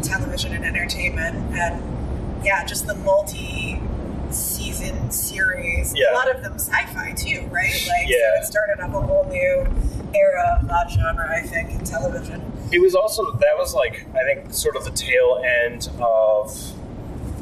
[0.02, 1.58] television and entertainment.
[1.58, 3.82] And yeah, just the multi
[4.30, 5.94] season series.
[5.96, 6.12] Yeah.
[6.12, 7.74] A lot of them sci-fi too, right?
[7.88, 8.18] Like, Yeah.
[8.36, 9.66] so it started up a whole new
[10.14, 12.42] era of that genre, I think, in television.
[12.72, 16.54] It was also that was like I think sort of the tail end of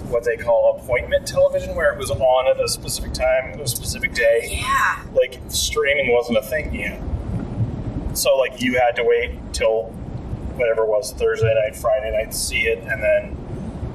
[0.09, 4.13] what they call appointment television, where it was on at a specific time, a specific
[4.13, 4.59] day.
[4.61, 5.03] Yeah.
[5.13, 7.01] Like streaming wasn't a thing yet,
[8.13, 9.83] so like you had to wait till
[10.57, 13.37] whatever it was Thursday night, Friday night to see it, and then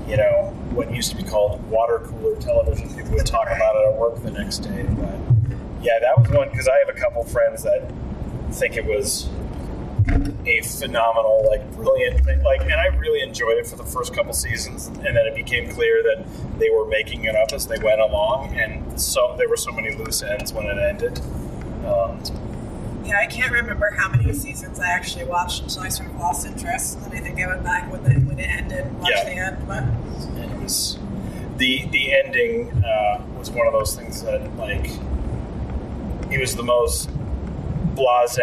[0.09, 2.89] you know what used to be called water cooler television.
[2.95, 4.87] People would talk about it at work the next day.
[4.89, 5.15] But
[5.83, 7.91] yeah, that was one because I have a couple friends that
[8.53, 9.29] think it was
[10.47, 12.43] a phenomenal, like brilliant thing.
[12.43, 15.71] Like, and I really enjoyed it for the first couple seasons, and then it became
[15.71, 16.25] clear that
[16.59, 19.95] they were making it up as they went along, and so there were so many
[19.95, 21.21] loose ends when it ended.
[21.87, 22.21] Um,
[23.05, 26.47] Yeah, I can't remember how many seasons I actually watched until I sort of lost
[26.47, 26.99] interest.
[27.03, 29.25] And I think I went back when, it when it ended watched Yeah.
[29.25, 29.67] the end.
[29.67, 30.99] But and it was
[31.57, 34.91] the the ending uh, was one of those things that like
[36.31, 37.11] it was the most
[37.97, 38.39] blase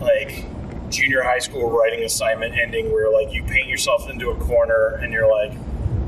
[0.00, 0.44] like
[0.92, 5.12] junior high school writing assignment ending where like you paint yourself into a corner and
[5.12, 5.52] you're like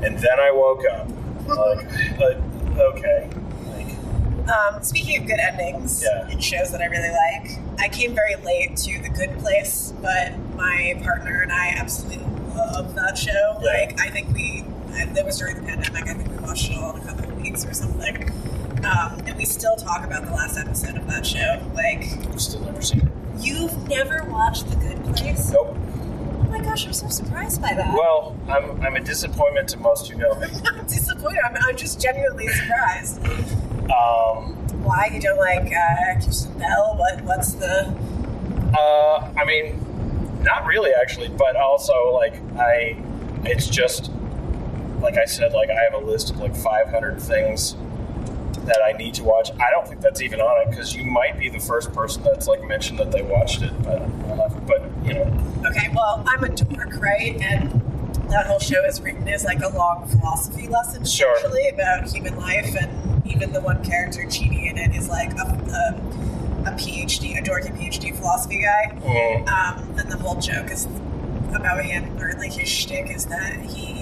[0.03, 1.09] and then I woke up
[1.47, 1.85] like
[2.77, 3.29] uh, okay
[3.67, 6.29] like um, speaking of good endings Yeah.
[6.29, 10.37] in shows that I really like, I came very late to The Good Place, but
[10.55, 13.31] my partner and I absolutely love that show.
[13.63, 13.65] Yeah.
[13.71, 16.77] Like, I think we, I- that was during the pandemic, I think we watched it
[16.77, 18.29] all in a couple of weeks or something.
[18.85, 21.59] Um, and we still talk about the last episode of that show.
[21.73, 23.07] Like, I've still never seen it
[23.39, 25.51] you've never watched The Good Place?
[25.51, 27.93] nope Oh my gosh, I'm so surprised by that.
[27.93, 31.39] well I'm, I'm a disappointment to most who know me I'm disappointed.
[31.43, 33.19] I'm, I'm just genuinely surprised.
[33.91, 36.95] um, Why you don't like uh, Kristen Bell?
[36.97, 37.93] What what's the?
[38.77, 42.95] Uh, I mean, not really actually, but also like I,
[43.43, 44.11] it's just
[45.01, 47.75] like I said, like I have a list of like 500 things
[48.65, 49.51] that I need to watch.
[49.59, 52.47] I don't think that's even on it because you might be the first person that's
[52.47, 56.49] like mentioned that they watched it, but uh, but you know, Okay, well I'm a
[56.49, 57.39] dork, right?
[57.41, 57.81] And
[58.31, 61.35] that whole show is written as like a long philosophy lesson, Sure.
[61.37, 65.43] essentially about human life, and even the one character Chidi in it is like a,
[65.43, 68.91] a, a PhD, a dorky PhD philosophy guy.
[68.99, 70.85] mm, Um, and the whole joke is
[71.53, 73.94] about him, or like his shtick is that he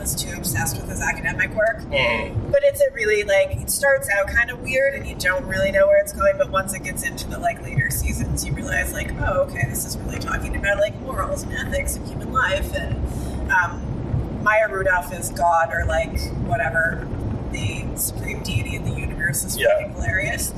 [0.00, 1.80] was too obsessed with his academic work.
[1.82, 5.44] mm, But it's a really like it starts out kind of weird, and you don't
[5.46, 6.38] really know where it's going.
[6.38, 9.84] But once it gets into the like later seasons, you realize like, oh, okay, this
[9.84, 12.74] is really talking about like morals and ethics and human life.
[12.74, 17.06] And um, Maya Rudolph is God or like whatever
[17.52, 19.66] the supreme deity in the universe is Yeah.
[19.76, 20.52] fucking hilarious.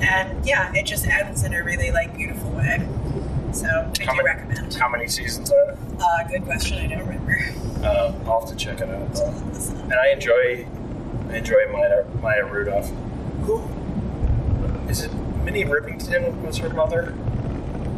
[0.00, 2.86] And yeah, it just ends in a really like beautiful way.
[3.52, 4.74] So I How do many- recommend.
[4.74, 5.76] how many seasons are there?
[6.00, 6.78] Uh, good question.
[6.78, 7.38] I don't remember.
[7.82, 9.12] Uh, I'll have to check it out.
[9.14, 9.34] though.
[9.84, 10.66] And I enjoy,
[11.30, 12.90] I enjoy Maya, Maya Rudolph.
[13.42, 13.62] Who
[14.88, 15.12] is it?
[15.44, 17.14] Minnie Riperton was her mother.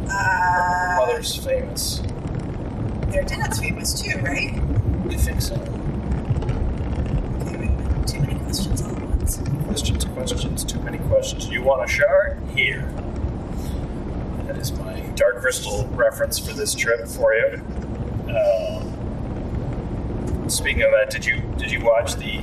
[0.09, 2.01] Uh, Mother's famous.
[3.09, 4.53] their dad's famous too, right?
[5.09, 5.55] I think so.
[7.41, 7.69] Okay,
[8.07, 9.37] too many questions all at once.
[9.67, 11.47] Questions, questions, too many questions.
[11.49, 12.39] You want a shard?
[12.55, 12.81] Here.
[14.47, 17.61] That is my Dark Crystal reference for this trip for you.
[18.29, 18.83] Uh,
[20.47, 22.39] speaking of that, did you did you watch the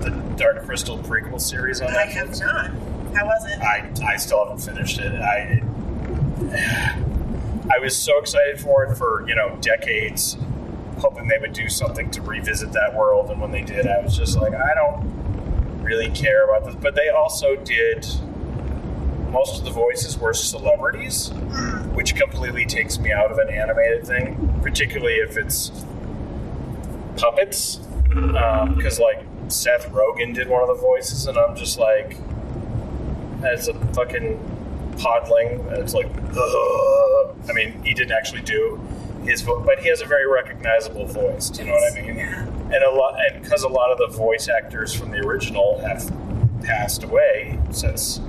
[0.00, 2.40] the Dark Crystal prequel series on I Netflix?
[2.40, 2.70] have not.
[3.14, 3.60] How was it?
[3.60, 5.12] I, I still haven't finished it.
[5.20, 5.62] I
[7.72, 10.36] I was so excited for it for you know decades,
[10.98, 13.30] hoping they would do something to revisit that world.
[13.30, 16.74] And when they did, I was just like, I don't really care about this.
[16.80, 18.06] But they also did
[19.34, 21.30] most of the voices were celebrities,
[21.92, 25.72] which completely takes me out of an animated thing, particularly if it's
[27.16, 27.80] puppets.
[28.14, 32.16] Um, because like Seth Rogen did one of the voices, and I'm just like
[33.44, 34.38] as a fucking
[34.98, 35.68] podling.
[35.72, 38.80] It's like, "Ugh." I mean, he didn't actually do
[39.24, 41.50] his voice, but he has a very recognizable voice.
[41.50, 42.16] Do you know what I mean?
[42.16, 42.42] Yeah.
[42.44, 46.08] And a lot, and because a lot of the voice actors from the original have
[46.62, 48.20] passed away since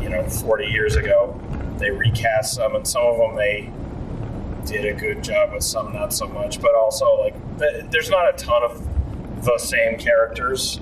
[0.00, 1.38] you know 40 years ago,
[1.78, 3.70] they recast some, and some of them they
[4.66, 6.60] did a good job with, some not so much.
[6.60, 10.78] But also, like, th- there's not a ton of the same characters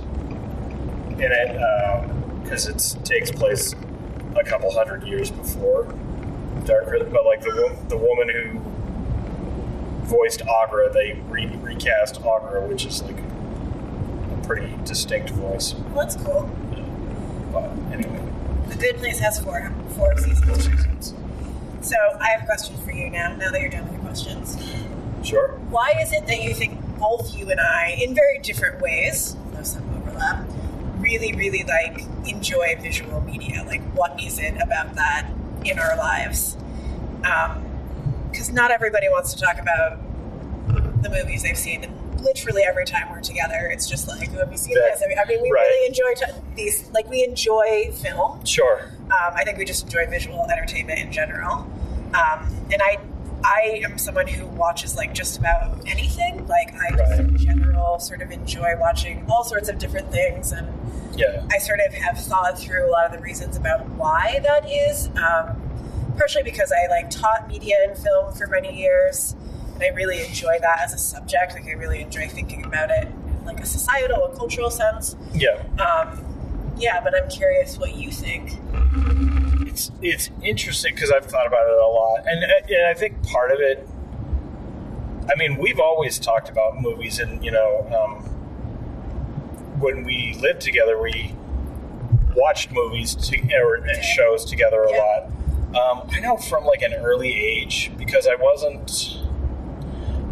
[1.18, 3.74] in it um, because it takes place
[4.36, 5.84] a couple hundred years before
[6.64, 7.10] Dark Crystal.
[7.10, 8.60] But like the the woman who
[10.06, 15.74] voiced Aughra, they re- recast Aughra, which is like a pretty distinct voice.
[15.94, 16.48] That's cool.
[17.52, 18.22] But anyway,
[18.76, 20.64] The Good Place has four four seasons.
[20.64, 21.14] seasons.
[21.80, 23.34] So I have a question for you now.
[23.36, 24.56] Now that you're done with your questions,
[25.22, 25.48] Sure.
[25.70, 29.72] why is it that you think both you and I, in very different ways, there's
[29.72, 30.44] some overlap,
[30.98, 33.64] really, really like enjoy visual media?
[33.66, 35.30] Like, what is it about that
[35.64, 36.56] in our lives?
[37.24, 37.64] Um,
[38.30, 39.98] because not everybody wants to talk about
[41.02, 41.86] the movies they've seen.
[42.20, 45.02] Literally every time we're together, it's just like, "Oh, have you seen That- this?
[45.04, 45.62] I mean, I mean we right.
[45.62, 46.88] really enjoy t- these.
[46.92, 48.44] Like, we enjoy film.
[48.44, 48.90] Sure.
[49.10, 51.66] Um, I think we just enjoy visual entertainment in general.
[52.14, 52.98] Um, and I,
[53.44, 56.46] I am someone who watches like just about anything.
[56.46, 60.66] Like I just in general sort of enjoy watching all sorts of different things, and
[61.16, 61.42] Yeah.
[61.52, 65.08] I sort of have thought through a lot of the reasons about why that is.
[65.16, 65.62] Um,
[66.16, 69.36] partially because I like taught media and film for many years,
[69.76, 71.52] and I really enjoy that as a subject.
[71.54, 75.14] Like I really enjoy thinking about it in like a societal or cultural sense.
[75.34, 75.62] Yeah.
[75.78, 76.24] Um,
[76.78, 78.52] yeah, but I'm curious what you think.
[79.68, 83.50] It's it's interesting because I've thought about it a lot, and and I think part
[83.50, 83.86] of it.
[85.28, 88.22] I mean, we've always talked about movies, and you know, um,
[89.80, 91.34] when we lived together, we
[92.34, 94.98] watched movies to, or shows together a Yeah.
[94.98, 95.30] lot.
[95.76, 99.18] Um, I know from like an early age because I wasn't.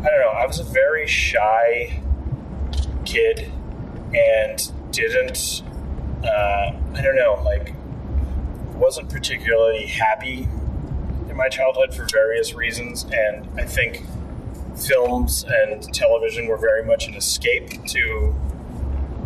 [0.04, 0.28] I don't know.
[0.28, 1.98] I was a very shy
[3.06, 3.50] kid
[4.14, 5.62] and didn't.
[6.22, 7.40] Uh, I don't know.
[7.42, 7.74] Like
[8.74, 10.48] wasn't particularly happy
[11.28, 14.04] in my childhood for various reasons, and I think
[14.76, 18.30] films and television were very much an escape to,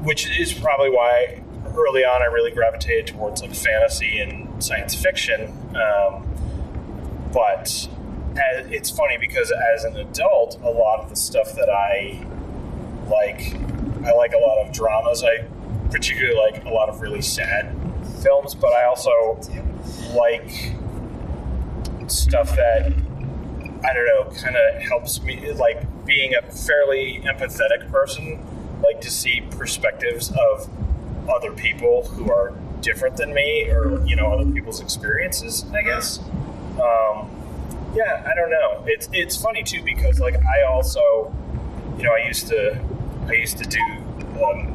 [0.02, 1.42] which is probably why
[1.76, 5.52] early on I really gravitated towards like fantasy and science fiction.
[5.74, 6.24] Um,
[7.32, 7.88] but
[8.36, 12.24] it's funny because as an adult, a lot of the stuff that I
[13.08, 13.54] like,
[14.06, 15.24] I like a lot of dramas.
[15.24, 15.44] I
[15.90, 17.74] particularly like a lot of really sad
[18.22, 19.40] films, but I also
[20.14, 20.72] like
[22.10, 22.92] stuff that
[23.84, 28.44] I don't know kind of helps me like being a fairly empathetic person
[28.82, 30.68] like to see perspectives of
[31.28, 36.18] other people who are different than me or you know other people's experiences I guess
[36.80, 37.28] um,
[37.94, 41.34] yeah I don't know it's it's funny too because like I also
[41.96, 42.78] you know I used to
[43.26, 43.80] I used to do
[44.44, 44.74] um,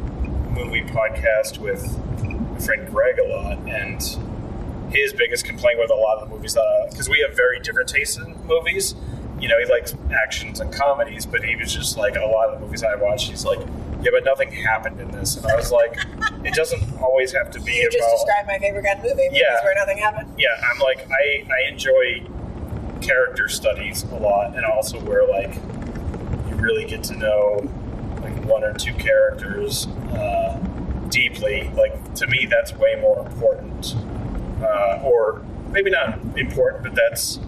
[0.54, 1.82] movie podcast with
[2.24, 4.02] my friend Greg a lot and
[4.94, 7.90] his biggest complaint with a lot of the movies that because we have very different
[7.90, 8.94] tastes in movies.
[9.40, 12.60] You know, he likes actions and comedies, but he was just like a lot of
[12.60, 13.30] the movies I watched.
[13.30, 13.60] He's like,
[14.02, 15.98] yeah, but nothing happened in this, and I was like,
[16.46, 18.12] it doesn't always have to be You just about.
[18.18, 19.62] described my favorite kind of movie, Yeah.
[19.64, 20.30] where nothing happened.
[20.38, 22.22] yeah, I'm like, I I enjoy
[23.04, 25.54] character studies a lot, and also where like
[26.50, 27.60] you really get to know
[28.22, 30.58] like one or two characters uh,
[31.10, 31.70] deeply.
[31.76, 33.96] Like to me, that's way more important
[34.64, 37.40] uh, or maybe not important, but that's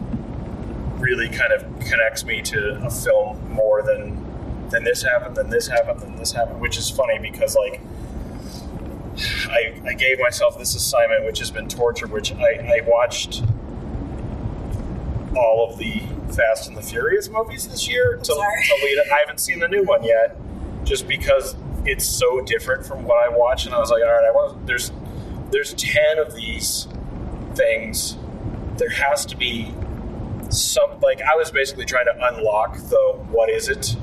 [0.97, 4.23] really kind of connects me to a film more than
[4.69, 6.59] than this happened, then this happened, then this happened.
[6.59, 7.81] Which is funny because like
[9.49, 12.07] I, I gave myself this assignment, which has been torture.
[12.07, 13.43] Which I, I watched
[15.35, 16.01] all of the
[16.35, 18.63] Fast and the Furious movies this year to, to Sorry.
[18.83, 18.99] lead.
[19.13, 20.37] I haven't seen the new one yet,
[20.83, 23.65] just because it's so different from what I watch.
[23.65, 24.65] And I was like, all right, I want.
[24.67, 24.91] There's
[25.51, 26.87] there's ten of these
[27.53, 28.17] things.
[28.77, 29.73] There has to be
[30.49, 33.95] some like I was basically trying to unlock the what is it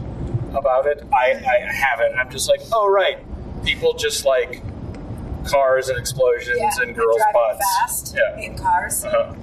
[0.55, 1.03] about it.
[1.13, 2.15] I, I haven't.
[2.19, 3.19] I'm just like, oh right,
[3.65, 4.63] people just like
[5.45, 7.59] cars and explosions Yeah, and girls' butts.
[7.81, 8.39] fast Yeah.
[8.45, 9.05] in cars.
[9.05, 9.35] Uh-huh.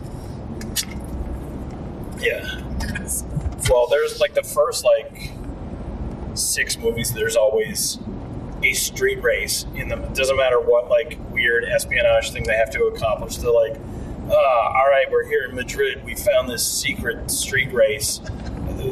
[2.19, 2.61] Yeah.
[3.69, 5.31] Well, there's like the first like
[6.33, 7.13] six movies.
[7.13, 7.99] There's always
[8.63, 10.03] a street race in them.
[10.03, 13.37] It doesn't matter what like weird espionage thing they have to accomplish.
[13.37, 13.77] They're like,
[14.29, 16.03] ah, all right, we're here in Madrid.
[16.03, 18.19] We found this secret street race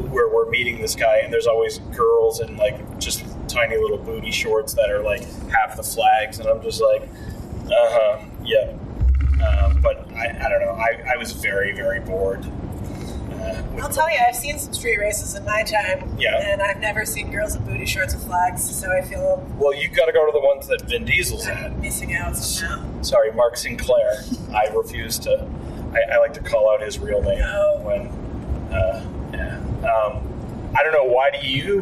[0.09, 4.31] where we're meeting this guy, and there's always girls in like just tiny little booty
[4.31, 8.73] shorts that are like half the flags, and I'm just like, uh huh, yeah.
[9.45, 10.71] Um, but I, I don't know.
[10.71, 12.45] I, I was very very bored.
[13.47, 16.35] Uh, I'll tell you, I've seen some street races in my time, Yeah.
[16.51, 19.95] and I've never seen girls in booty shorts with flags, so I feel Well, you've
[19.95, 21.47] got to go to the ones that Vin Diesel's.
[21.47, 23.01] I'm missing out somehow.
[23.01, 24.23] Sorry, Mark Sinclair.
[24.53, 25.47] I refuse to.
[25.93, 27.79] I, I like to call out his real name Oh.
[27.83, 28.07] when.
[28.73, 29.57] Uh, yeah.
[29.89, 31.05] Um, I don't know.
[31.05, 31.81] Why do you?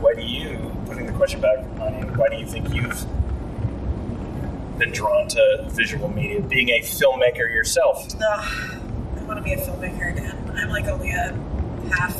[0.00, 0.70] Why do you?
[0.86, 2.06] Putting the question back on you.
[2.14, 3.04] Why do you think you've
[4.78, 8.06] been drawn to visual media, being a filmmaker yourself?
[8.14, 8.79] Ugh, I
[9.30, 10.52] want to be a filmmaker again.
[10.56, 11.32] I'm like only a
[11.94, 12.16] half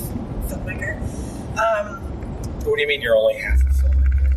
[0.47, 0.97] filmmaker.
[1.59, 1.97] Um,
[2.65, 4.37] What do you mean you're only half a filmmaker?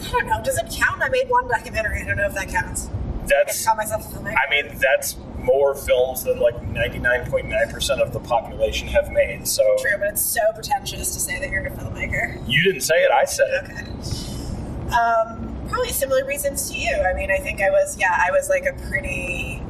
[0.00, 0.42] I don't know.
[0.42, 1.00] Does it count?
[1.00, 2.02] I made one documentary.
[2.02, 2.88] I don't know if that counts.
[2.88, 4.34] I That's, call myself a filmmaker.
[4.34, 9.46] I mean, that's more films than like 99.9% of the population have made.
[9.46, 12.42] So True, but it's so pretentious to say that you're a filmmaker.
[12.48, 13.70] you didn't say it, I said it.
[13.70, 14.92] Okay.
[14.92, 16.94] Um, probably similar reasons to you.
[16.96, 19.62] I mean, I think I was, yeah, I was like a pretty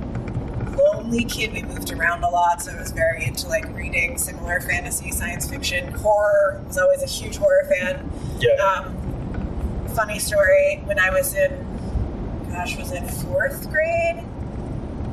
[0.84, 1.52] lonely kid.
[1.52, 5.48] We moved around a lot, so I was very into like reading similar fantasy, science
[5.48, 6.62] fiction, horror.
[6.66, 8.10] Was always a huge horror fan.
[8.38, 8.54] Yeah.
[8.62, 14.24] Um, funny story: when I was in, gosh, was it fourth grade?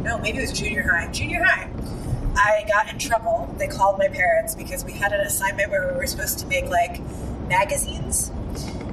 [0.02, 1.12] No, maybe it was junior high.
[1.12, 1.70] Junior high.
[2.36, 3.54] I got in trouble.
[3.58, 6.66] They called my parents because we had an assignment where we were supposed to make
[6.66, 7.02] like
[7.48, 8.32] magazines.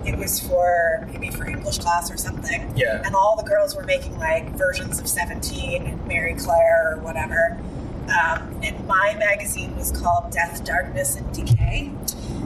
[0.07, 2.72] It was for maybe for English class or something.
[2.76, 3.02] Yeah.
[3.04, 7.59] And all the girls were making like versions of Seventeen and Marie Claire or whatever.
[8.07, 11.90] Um, and my magazine was called Death, Darkness, and Decay.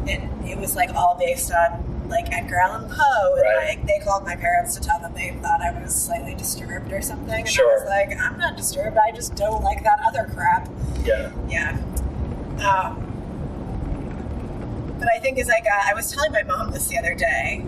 [0.09, 3.35] And it was like all based on like Edgar Allan Poe.
[3.35, 3.77] And Right.
[3.79, 7.03] like they called my parents to tell them they thought I was slightly disturbed or
[7.03, 7.41] something.
[7.41, 7.71] And Sure.
[7.71, 8.97] I was like, I'm not disturbed.
[8.97, 10.69] I just don't like that other crap.
[11.05, 11.31] Yeah.
[11.49, 11.77] Yeah.
[12.67, 13.10] Um,
[15.01, 17.65] but I think as I got, I was telling my mom this the other day.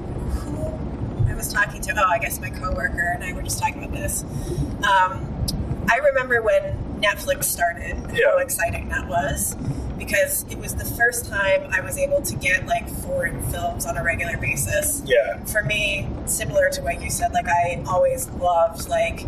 [1.29, 1.93] I was talking to?
[1.97, 4.23] Oh, I guess my coworker and I were just talking about this.
[4.85, 5.27] Um,
[5.91, 9.55] I remember when Netflix started, and how exciting that was,
[9.99, 13.97] because it was the first time I was able to get like foreign films on
[13.97, 15.43] a regular basis Yeah.
[15.45, 19.27] for me, similar to what you said, like I always loved like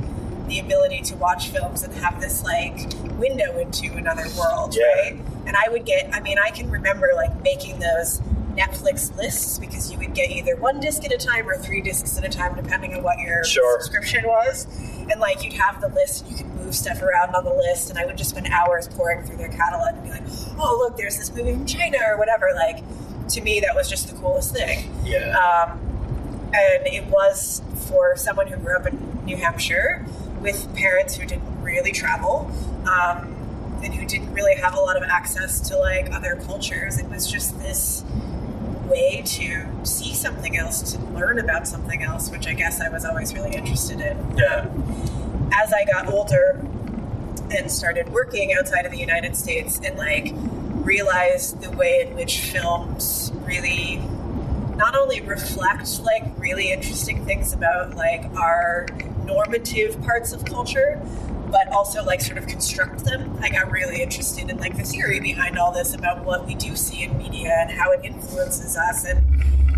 [0.49, 2.79] the ability to watch films and have this like
[3.19, 4.85] window into another world, Yeah.
[5.03, 5.17] right?
[5.47, 8.21] And I would get, I mean, I can remember like making those
[8.57, 12.17] Netflix lists because you would get either one disc at a time or three discs
[12.19, 13.81] at a time, depending on what your Sure.
[13.81, 14.67] subscription was.
[15.11, 17.91] And like you'd have the list and you could move stuff around on the list,
[17.91, 20.23] and I would just spend hours pouring through their catalog and be like,
[20.59, 22.51] oh, look, there's this movie from China or whatever.
[22.55, 22.83] Like,
[23.31, 24.91] to me, that was just the coolest thing.
[25.05, 25.37] Yeah.
[25.37, 25.81] Um,
[26.55, 30.07] and it was for someone who grew up in New Hampshire
[30.45, 32.51] with parents who didn't really travel
[32.87, 33.35] um,
[33.83, 36.99] and who didn't really have a lot of access to like other cultures.
[36.99, 38.05] It was just this
[38.85, 43.07] way to see something else, to learn about something else, which I guess I was
[43.07, 44.37] always really interested in.
[44.37, 44.71] Yeah.
[45.53, 46.61] As I got older
[47.51, 50.33] and started working outside of the United States and like
[50.85, 53.97] realized the way in which films really
[54.77, 58.87] not only reflect like really interesting things about like our
[59.25, 61.01] normative parts of culture
[61.51, 63.39] but also like sort of construct them.
[63.41, 66.75] I got really interested in like the theory behind all this about what we do
[66.75, 69.05] see in media and how it influences us.
[69.05, 69.21] And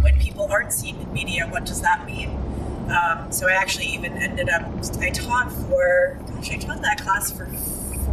[0.03, 2.31] when people aren't seen in media what does that mean?
[2.89, 4.63] Um, so i actually even ended up
[5.01, 7.47] i taught for gosh i taught that class for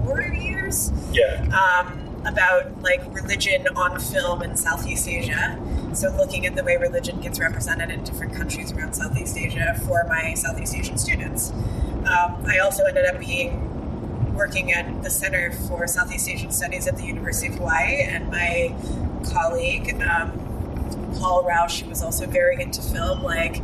[0.03, 0.91] four years.
[1.11, 1.45] Yeah.
[1.53, 5.59] um, about like religion on film in Southeast Asia.
[5.93, 10.05] So looking at the way religion gets represented in different countries around Southeast Asia for
[10.07, 11.51] my Southeast Asian students.
[11.51, 16.97] Um, I also ended up being working at the Center for Southeast Asian Studies at
[16.97, 18.75] the University of Hawaii, and my
[19.31, 20.31] colleague um,
[21.19, 23.61] Paul Roush, who was also very into film, like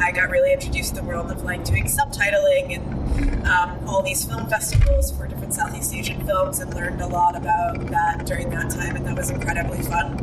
[0.00, 4.24] I got really introduced to the world of like doing subtitling and um, all these
[4.24, 8.70] film festivals for different Southeast Asian films, and learned a lot about that during that
[8.70, 10.18] time, and that was incredibly fun.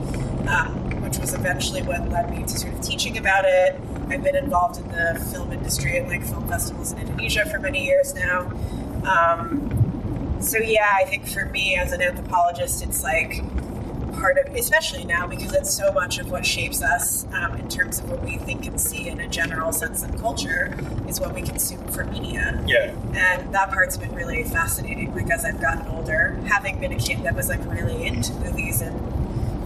[0.48, 3.80] Um, which was eventually what led me to sort of teaching about it.
[4.10, 7.84] I've been involved in the film industry and like film festivals in Indonesia for many
[7.84, 8.52] years now.
[9.06, 13.42] Um, so yeah, I think for me as an anthropologist, it's like
[14.14, 18.00] part of, especially now because it's so much of what shapes us um, in terms
[18.00, 21.42] of what we think and see in a general sense of culture is what we
[21.42, 22.64] consume for media.
[22.68, 22.94] Yeah.
[23.14, 25.14] And that part's been really fascinating.
[25.14, 28.82] Like as I've gotten older, having been a kid that was like really into movies
[28.82, 29.00] and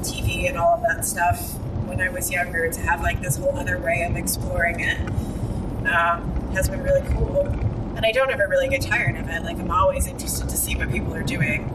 [0.04, 1.54] TV and all of that stuff
[1.86, 4.98] when I was younger, to have like this whole other way of exploring it
[5.88, 7.48] um, has been really cool.
[7.96, 9.44] And I don't ever really get tired of it.
[9.44, 11.70] Like I'm always interested to see what people are doing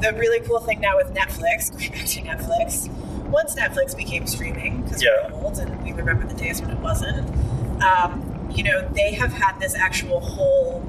[0.00, 2.88] the really cool thing now with Netflix, going back to Netflix,
[3.28, 5.10] once Netflix became streaming, because Yeah.
[5.30, 7.28] we're old and we remember the days when it wasn't,
[7.82, 10.82] um, you know, they have had this actual whole,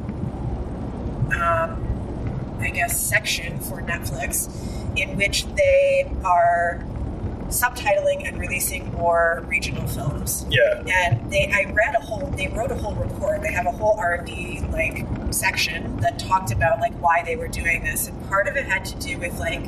[1.33, 4.49] um, I guess, section for Netflix
[4.97, 6.83] in which they are
[7.49, 10.83] subtitling and releasing more regional films Yeah.
[10.87, 13.41] and they I read a whole they wrote a whole report.
[13.41, 17.35] They have a whole R and D like section that talked about like why they
[17.35, 19.61] were doing this, and part of it had to do with like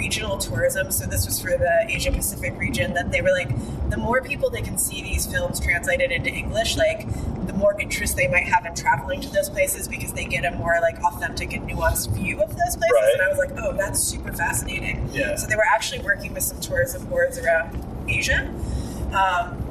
[0.00, 0.90] regional tourism.
[0.90, 2.94] So this was for the Asia Pacific region.
[2.94, 3.50] That they were like,
[3.90, 7.00] the more people that can see these films translated into English, like
[7.46, 10.52] the more interest they might have in traveling to those places because they get a
[10.56, 12.92] more like authentic and nuanced view of those places.
[12.94, 13.12] Right.
[13.14, 15.06] And I was like, oh, that's super fascinating.
[15.12, 15.36] Yeah.
[15.36, 17.68] So they were actually working with some tourism boards around
[18.08, 18.48] Asia.
[19.12, 19.66] Um,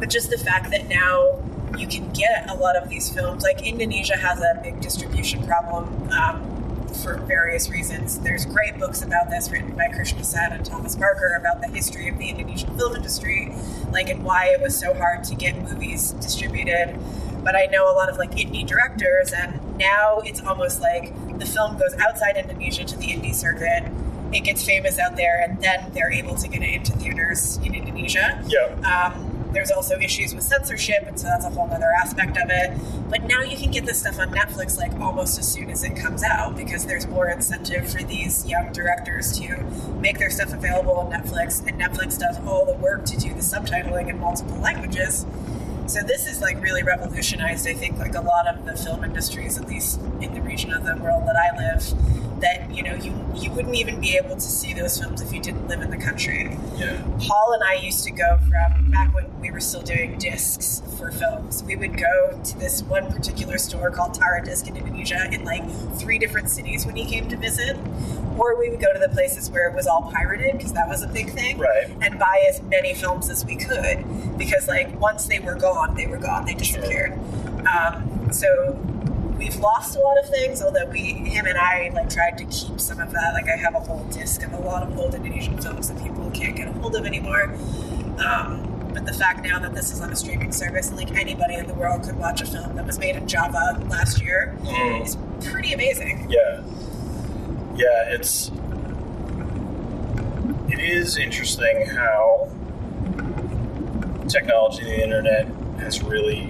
[0.00, 1.38] but just the fact that now
[1.78, 5.84] you can get a lot of these films, like Indonesia has a big distribution problem
[6.10, 6.52] um,
[6.94, 8.18] for various reasons.
[8.18, 12.08] There's great books about this written by Krishna Sen and Thomas Barker about the history
[12.08, 13.52] of the Indonesian film industry,
[13.90, 16.98] like and why it was so hard to get movies distributed.
[17.44, 21.46] But I know a lot of like indie directors, and now it's almost like the
[21.46, 23.84] film goes outside Indonesia to the indie circuit.
[24.32, 27.74] It gets famous out there, and then they're able to get it into theaters in
[27.74, 28.42] Indonesia.
[28.46, 29.12] Yeah.
[29.14, 32.72] Um, there's also issues with censorship, and so that's a whole other aspect of it.
[33.08, 35.96] But now you can get this stuff on Netflix like almost as soon as it
[35.96, 39.62] comes out because there's more incentive for these young directors to
[40.00, 43.40] make their stuff available on Netflix, and Netflix does all the work to do the
[43.40, 45.26] subtitling in multiple languages.
[45.86, 49.58] So this is like really revolutionized, I think, like a lot of the film industries,
[49.58, 52.40] at least in the region of the world that I live.
[52.40, 55.40] That you know, you you wouldn't even be able to see those films if you
[55.40, 56.56] didn't live in the country.
[56.76, 57.00] Yeah.
[57.20, 61.12] Paul and I used to go from back when we were still doing discs for
[61.12, 61.62] films.
[61.62, 65.68] We would go to this one particular store called Tara Disc in Indonesia in like
[65.98, 67.76] three different cities when he came to visit,
[68.38, 71.02] or we would go to the places where it was all pirated because that was
[71.02, 71.88] a big thing, Right.
[72.00, 74.04] and buy as many films as we could
[74.38, 76.44] because like once they were gone, they were gone.
[76.46, 77.18] They disappeared.
[77.66, 78.72] Um, so
[79.38, 82.80] we've lost a lot of things, although we, him and I, like tried to keep
[82.80, 83.34] some of that.
[83.34, 86.30] Like I have a whole disc of a lot of old Indonesian films that people
[86.32, 87.52] can't get a hold of anymore.
[88.24, 91.54] Um, but the fact now that this is on a streaming service and like anybody
[91.54, 95.02] in the world could watch a film that was made in Java last year Mm.
[95.04, 95.16] is
[95.50, 96.26] pretty amazing.
[96.28, 96.60] Yeah.
[97.76, 98.50] Yeah, it's
[100.68, 102.50] it is interesting how
[104.28, 105.46] technology and the internet
[105.78, 106.46] has really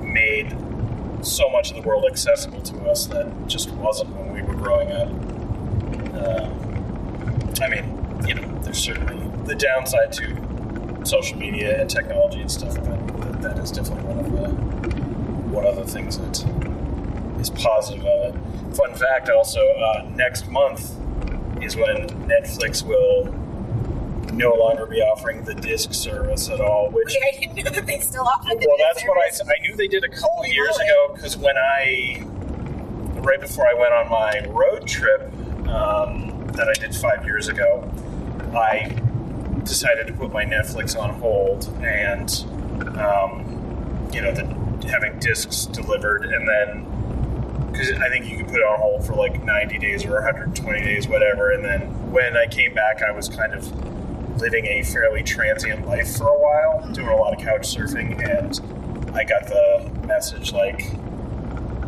[0.00, 0.56] made
[1.22, 4.92] so much of the world accessible to us that just wasn't when we were growing
[4.92, 5.08] up.
[6.16, 12.50] Um, I mean, you know, there's certainly the downside to social media and technology and
[12.50, 14.48] stuff, but that, is definitely one of the
[15.50, 16.44] one of the things that
[17.40, 18.74] is positive of it.
[18.76, 20.90] Fun fact also, uh, next month
[21.62, 23.32] is when Netflix will
[24.34, 27.86] no longer be offering the disc service at all, which Wait, I didn't know that
[27.86, 30.50] they still offered the well, that's what I, I knew they did a couple Holy
[30.50, 30.88] years moly.
[30.88, 32.22] ago because when I,
[33.20, 35.22] right before I went on my road trip
[35.68, 37.90] um, that I did five years ago,
[38.54, 38.94] I
[39.64, 42.30] decided to put my Netflix on hold and,
[42.98, 44.44] um, you know, the,
[44.88, 46.92] having discs delivered and then.
[47.76, 50.80] Because I think you could put it on hold for like 90 days or 120
[50.80, 51.50] days, whatever.
[51.50, 56.16] And then when I came back, I was kind of living a fairly transient life
[56.16, 58.60] for a while, doing a lot of couch surfing, and
[59.16, 60.82] I got the message like,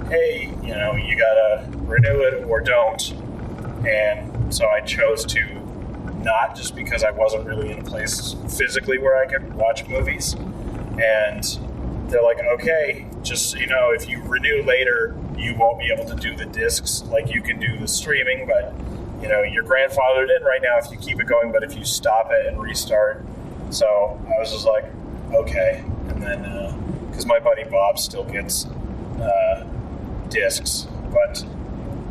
[0.09, 3.13] "Hey, you know, you gotta renew it or don't."
[3.87, 5.45] And so I chose to
[6.23, 10.35] not, just because I wasn't really in a place physically where I could watch movies.
[11.01, 11.59] And
[12.09, 16.17] they're like, "Okay, just you know, if you renew later, you won't be able to
[16.17, 18.75] do the discs like you can do the streaming, but."
[19.21, 21.85] you know, you're grandfathered in right now if you keep it going, but if you
[21.85, 23.25] stop it and restart.
[23.71, 24.85] So I was just like,
[25.35, 25.83] okay.
[26.09, 28.67] And then, because my buddy Bob still gets
[29.21, 29.67] uh,
[30.29, 31.45] discs, but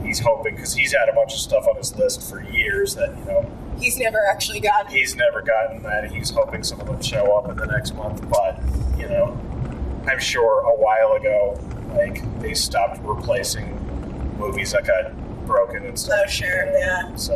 [0.03, 3.17] he's hoping, because he's had a bunch of stuff on his list for years that,
[3.17, 4.91] you know, He's never actually gotten.
[4.91, 6.11] he's never gotten that.
[6.11, 8.59] He's hoping some of them show up in the next month, but,
[8.97, 9.39] you know,
[10.07, 11.59] I'm sure a while ago,
[11.93, 13.75] like, they stopped replacing
[14.37, 16.19] movies that got broken and stuff.
[16.23, 17.15] Oh, sure, yeah.
[17.15, 17.35] So,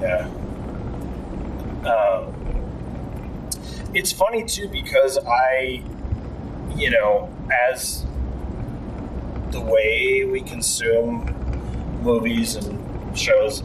[0.00, 0.28] yeah.
[1.88, 2.34] Um,
[3.94, 5.82] it's funny too because I,
[6.76, 7.34] you know,
[7.70, 8.04] as
[9.50, 11.34] the way we consume
[12.02, 13.62] movies and shows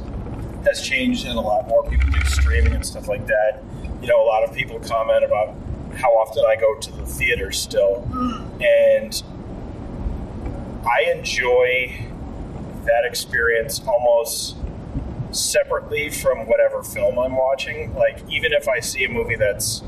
[0.66, 3.62] has changed, and a lot more people do streaming and stuff like that.
[4.02, 5.54] You know, a lot of people comment about
[5.96, 8.08] how often I go to the theater still,
[8.62, 9.24] and
[10.86, 12.08] I enjoy
[12.86, 14.58] that experience almost
[15.32, 17.94] separately from whatever film I'm watching.
[17.96, 19.82] Like, even if I see a movie that's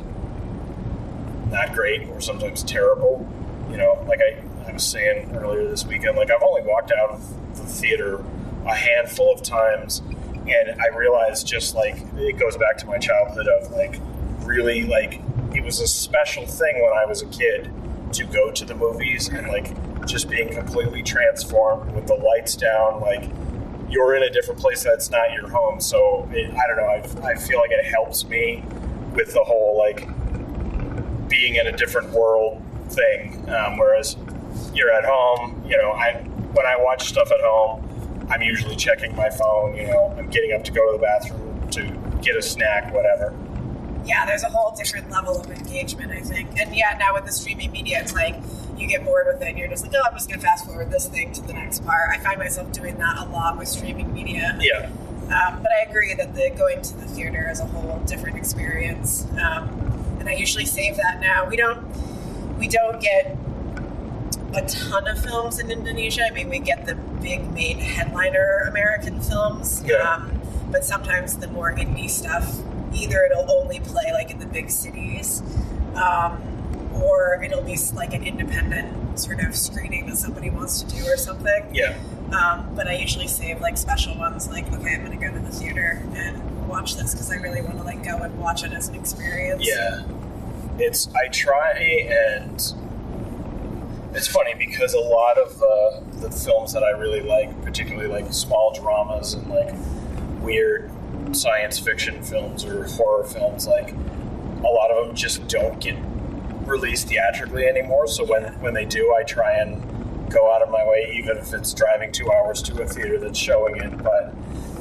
[1.50, 3.28] not great or sometimes terrible,
[3.70, 7.12] you know, like I, I was saying earlier this weekend, like, I've only walked out
[7.12, 8.24] of the theater
[8.66, 10.02] a handful of times,
[10.48, 14.00] and I realized just like it goes back to my childhood of like
[14.42, 15.22] really like
[15.56, 17.72] it was a special thing when I was a kid
[18.14, 23.00] to go to the movies and like just being completely transformed with the lights down,
[23.02, 23.30] like
[23.90, 25.80] you're in a different place that's not your home.
[25.80, 27.24] So it, I don't know.
[27.24, 28.64] I, I feel like it helps me
[29.14, 30.08] with the whole like
[31.30, 33.50] being in a different world thing.
[33.50, 34.18] Um, whereas
[34.74, 36.14] you're at home, you know, I
[36.54, 39.76] when I watch stuff at home, I'm usually checking my phone.
[39.76, 43.34] You know, I'm getting up to go to the bathroom to get a snack, whatever.
[44.06, 46.60] Yeah, there's a whole different level of engagement, I think.
[46.60, 48.36] And yeah, now with the streaming media, it's like
[48.78, 50.66] you get bored with it and you're just like, oh, I'm just going to fast
[50.66, 52.10] forward this thing to the next part.
[52.12, 54.58] I find myself doing that a lot with streaming media.
[54.62, 54.90] Yeah.
[55.26, 59.26] Um, but I agree that the going to the theater is a whole different experience.
[59.42, 61.48] Um, and I usually save that now.
[61.48, 61.84] We don't
[62.58, 63.36] we don't get
[64.54, 66.26] a ton of films in Indonesia.
[66.26, 69.84] I mean, we get the big main headliner American films.
[69.84, 69.96] Yeah.
[69.96, 70.42] Um,
[70.72, 72.56] but sometimes the more indie stuff,
[72.96, 75.42] either it'll only play like in the big cities,
[75.96, 76.42] um,
[76.94, 81.18] or it'll be like an independent sort of screening that somebody wants to do or
[81.18, 81.74] something.
[81.74, 81.98] Yeah.
[82.32, 85.40] Um, but I usually save like special ones, like okay, I'm going to go to
[85.40, 88.74] the theater and watch this because I really want to like go and watch it
[88.74, 89.68] as an experience.
[89.68, 90.04] Yeah.
[90.78, 92.56] It's I try and
[94.14, 98.32] it's funny because a lot of uh, the films that I really like, particularly like
[98.34, 99.74] small dramas and like
[100.42, 100.90] weird
[101.36, 105.96] science fiction films or horror films, like a lot of them just don't get
[106.66, 108.08] released theatrically anymore.
[108.08, 109.82] So when when they do, I try and
[110.32, 113.38] go out of my way, even if it's driving two hours to a theater that's
[113.38, 113.98] showing it.
[114.04, 114.34] But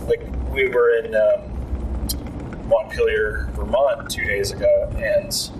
[0.06, 5.50] like we were in um, Montpelier, Vermont, two days ago, and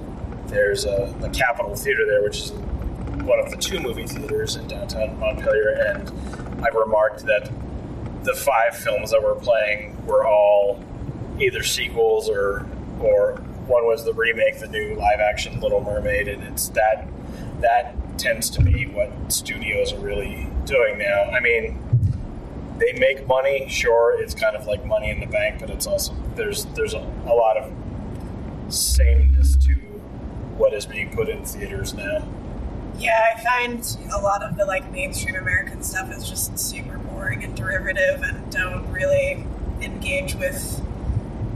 [0.46, 4.66] there's a the Capitol Theater there, which is one of the two movie theaters in
[4.66, 7.50] downtown Montpelier, and I remarked that
[8.22, 10.82] the five films that were playing were all
[11.40, 12.66] either sequels or
[13.00, 13.36] or
[13.66, 17.08] one was the remake, the new live action Little Mermaid, and it's that
[17.60, 21.24] that tends to be what studios are really doing now.
[21.24, 21.80] I mean,
[22.78, 26.14] they make money, sure, it's kind of like money in the bank, but it's also
[26.34, 27.72] there's there's a, a lot of
[28.72, 29.74] sameness to
[30.56, 32.26] what is being put in theaters now.
[32.98, 37.42] Yeah, I find a lot of the like mainstream American stuff is just super boring
[37.42, 39.44] and derivative and don't really
[39.80, 40.80] engage with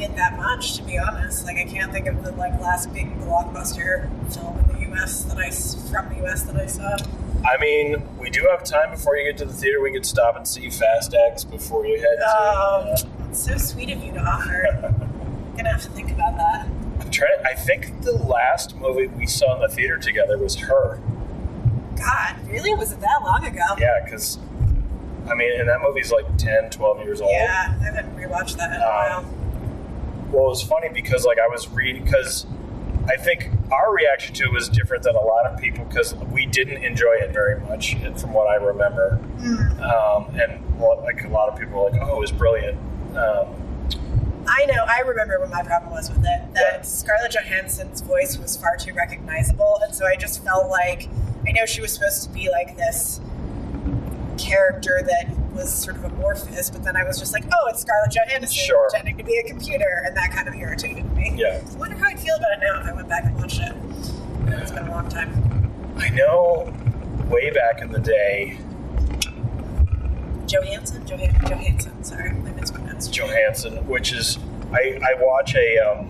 [0.01, 1.45] it that much, to be honest.
[1.45, 5.39] Like I can't think of the like last big blockbuster film in the US that
[5.39, 6.97] I from the US that I saw.
[7.45, 9.81] I mean, we do have time before you get to the theater.
[9.81, 12.25] We could stop and see Fast X before you head to.
[12.27, 12.95] Oh,
[13.31, 14.67] it's so sweet of you to offer.
[14.83, 16.69] I'm gonna have to think about that.
[17.01, 17.31] I'm trying.
[17.45, 21.01] I think the last movie we saw in the theater together was her.
[21.97, 22.75] God, really?
[22.75, 23.65] Was it that long ago?
[23.79, 24.39] Yeah, because
[25.31, 27.31] I mean, and that movie's like 10, 12 years old.
[27.33, 29.35] Yeah, I haven't rewatched that in a while.
[30.33, 32.47] Well, it was funny because like I was reading because
[33.09, 36.45] I think our reaction to it was different than a lot of people because we
[36.47, 39.19] didn't enjoy it very much, from what I remember.
[39.83, 42.77] Um, and like a lot of people were like, "Oh, it was brilliant."
[43.17, 44.85] Um, I know.
[44.87, 46.55] I remember what my problem was with it.
[46.55, 46.83] That Yeah.
[46.83, 51.09] Scarlett Johansson's voice was far too recognizable, and so I just felt like
[51.47, 53.21] I know she was supposed to be like this
[54.49, 58.13] character that was sort of amorphous, but then I was just like, oh, it's Scarlett
[58.13, 58.89] Johansson Sure.
[58.91, 61.33] pretending to be a computer, and that kind of irritated me.
[61.37, 61.61] Yeah.
[61.73, 63.73] I wonder how I'd feel about it now if I went back and watched it.
[64.61, 65.93] It's been a long time.
[65.97, 66.73] I know
[67.29, 68.59] way back in the day,
[70.47, 72.03] Johansson, Johan- Johansson.
[72.05, 73.13] Sorry, I mispronounced.
[73.13, 74.39] Johansson, which is
[74.73, 76.09] I, I watch a um,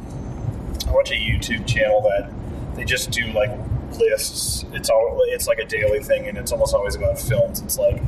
[0.87, 2.31] I watch a YouTube channel that
[2.77, 3.51] they just do like
[3.99, 4.65] lists.
[4.73, 7.61] It's all it's like a daily thing, and it's almost always about films.
[7.63, 8.01] It's like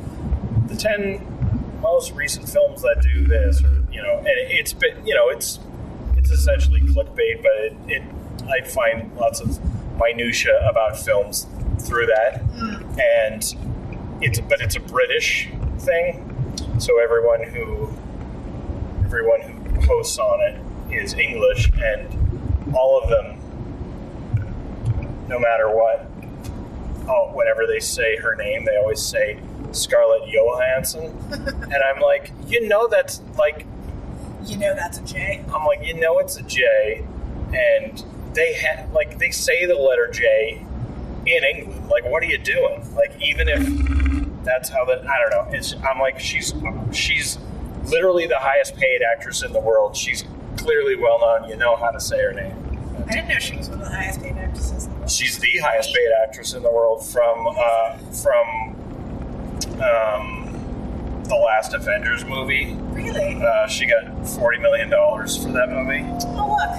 [0.81, 5.13] ten most recent films that do this, or you know, and it, it's been you
[5.13, 5.59] know it's
[6.17, 8.03] it's essentially clickbait, but it, it
[8.49, 9.59] I find lots of
[9.97, 11.47] minutia about films
[11.79, 12.99] through that, hmm.
[12.99, 13.55] and
[14.21, 17.89] it's but it's a British thing, so everyone who
[19.05, 20.59] everyone who hosts on it
[20.93, 23.37] is English, and all of them,
[25.27, 26.09] no matter what,
[27.07, 29.39] oh, whenever they say her name, they always say
[29.71, 33.65] Scarlett Johansson, and I'm like, you know, that's like,
[34.43, 35.43] You know that's a J.
[35.53, 37.05] I'm like, you know, it's a J,
[37.53, 38.03] and
[38.33, 40.65] they have like they say the letter J
[41.25, 41.89] in England.
[41.89, 42.95] Like, what are you doing?
[42.95, 43.61] Like, even if
[44.43, 45.57] that's how that I don't know.
[45.57, 46.53] It's I'm like she's
[46.91, 47.37] she's
[47.85, 49.95] literally the highest paid actress in the world.
[49.95, 50.23] She's
[50.57, 51.49] clearly well known.
[51.49, 52.55] You know how to say her name.
[53.07, 55.11] I didn't know she was one of the highest paid actresses in the world.
[55.11, 58.70] She's the highest paid actress in the world from uh, from
[59.81, 62.73] um, the last Avengers movie.
[62.91, 63.35] Really?
[63.41, 66.03] Uh, she got forty million dollars for that movie.
[66.37, 66.75] Oh look,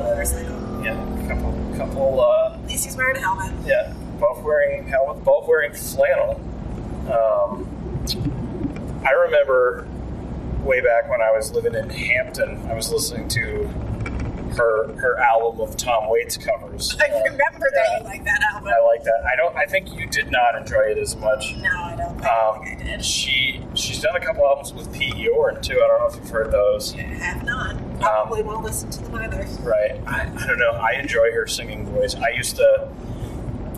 [0.00, 0.84] a motorcycle.
[0.84, 0.94] Yeah,
[1.28, 2.20] couple couple.
[2.20, 3.52] Uh, At least he's wearing a helmet.
[3.66, 6.40] Yeah, both wearing helmets, both wearing flannel.
[7.10, 7.66] Um,
[9.06, 9.86] I remember
[10.62, 13.68] way back when I was living in Hampton, I was listening to
[14.56, 16.96] her her album of Tom Waits covers.
[17.00, 18.68] I remember that you like that album.
[18.68, 19.22] I like that.
[19.30, 19.54] I don't.
[19.56, 21.56] I think you did not enjoy it as much.
[21.56, 23.04] no, I don't think, Um, I did.
[23.04, 25.74] she she's done a couple albums with Pete Yorn too.
[25.74, 26.94] I don't know if you've heard those.
[26.94, 27.76] I have not.
[27.76, 29.46] Um, Probably won't listen to them either.
[29.62, 29.92] Right.
[30.06, 30.72] I, I don't know.
[30.72, 32.14] I enjoy her singing voice.
[32.14, 32.88] I used to,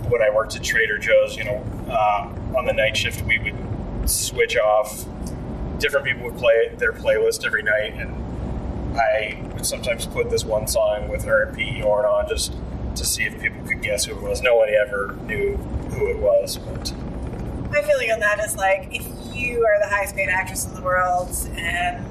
[0.09, 4.11] when I worked at Trader Joe's, you know, uh, on the night shift, we would
[4.11, 5.05] switch off.
[5.79, 8.12] Different people would play their playlist every night, and
[8.95, 12.55] I would sometimes put this one song with her and Pete Yorn on just
[12.97, 14.43] to see if people could guess who it was.
[14.43, 16.93] Nobody ever knew who it was, but
[17.70, 20.82] My feeling on that is like if you are the highest paid actress in the
[20.82, 22.05] world and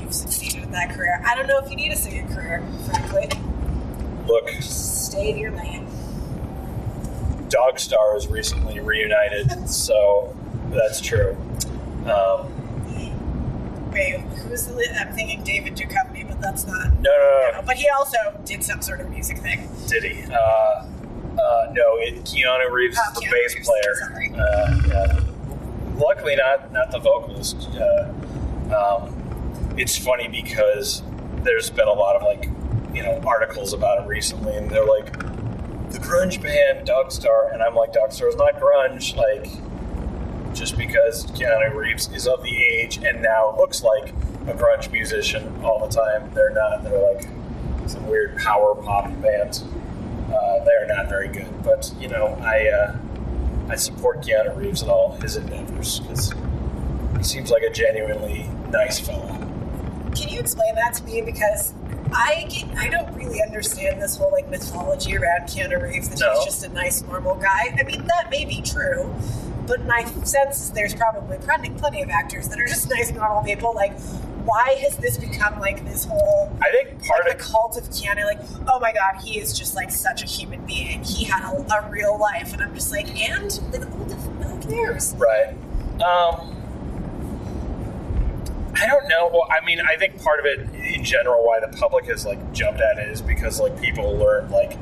[0.00, 3.28] you've succeeded in that career, I don't know if you need a singing career, frankly.
[4.26, 5.86] look, Stay in your lane.
[7.48, 10.34] Dogstar is recently reunited, so
[10.70, 11.36] that's true.
[12.06, 12.51] Um,
[13.92, 14.96] Who's the?
[15.00, 16.92] I'm thinking David Duchovny, but that's not.
[17.00, 17.62] no, no, no, no.
[17.66, 19.68] But he also did some sort of music thing.
[19.88, 20.24] Did he?
[20.32, 20.86] Uh, uh,
[21.72, 24.40] no, it, Keanu Reeves Oh, is the Keanu bass Reeves, player.
[24.42, 25.20] Uh, yeah.
[25.96, 27.68] Luckily, not not the vocalist.
[27.70, 28.12] Uh,
[28.74, 31.02] um, it's funny because
[31.42, 32.48] there's been a lot of like
[32.94, 35.12] you know articles about it recently, and they're like
[35.92, 39.14] the grunge band Dogstar, and I'm like Dogstar is not grunge.
[39.16, 39.50] Like
[40.54, 44.10] just because Keanu Reeves is of the age and now looks like
[44.46, 46.84] a grunge musician all the time, they're not.
[46.84, 47.28] They're like
[47.86, 49.62] some weird power pop band.
[50.32, 52.96] Uh, they're not very good, but you know, I uh,
[53.68, 56.32] I support Keanu Reeves and all his endeavors because
[57.16, 59.28] he seems like a genuinely nice fellow.
[60.14, 61.22] Can you explain that to me?
[61.22, 61.74] Because
[62.12, 66.34] I get, I don't really understand this whole like mythology around Keanu Reeves that No.
[66.34, 67.74] he's just a nice normal guy.
[67.78, 69.14] I mean that may be true,
[69.66, 73.42] but my sense is there's probably plenty, plenty of actors that are just nice normal
[73.42, 73.74] people.
[73.74, 73.98] Like,
[74.44, 77.84] why has this become like this whole I think part like of the cult of
[77.84, 78.24] Keanu?
[78.24, 81.02] Like, oh my god, he is just like such a human being.
[81.04, 84.68] He had a, a real life, and I'm just like, and like, who the fuck
[84.68, 85.14] cares?
[85.16, 85.54] Right.
[86.02, 86.56] Um,
[88.74, 89.28] I don't know.
[89.32, 92.52] Well, I mean, I think part of it in general why the public has like
[92.52, 94.78] jumped at it is because like people learned like,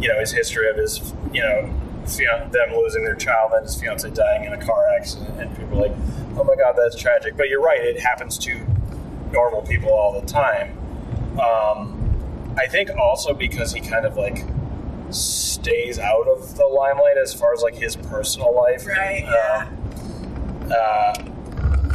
[0.00, 1.72] you know, his history of his, you know,
[2.06, 5.78] fian- them losing their child and his fiance dying in a car accident, and people
[5.78, 5.96] are like,
[6.38, 7.36] oh my god, that's tragic.
[7.36, 8.58] But you're right; it happens to
[9.32, 10.78] normal people all the time.
[11.38, 14.44] Um, I think also because he kind of like
[15.10, 18.86] stays out of the limelight as far as like his personal life.
[18.86, 21.27] Right, Um, uh,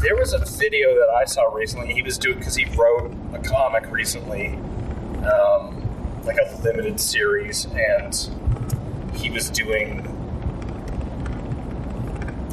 [0.03, 1.93] there was a video that I saw recently.
[1.93, 4.49] He was doing because he wrote a comic recently,
[5.25, 5.81] um,
[6.25, 8.13] like a limited series, and
[9.15, 10.05] he was doing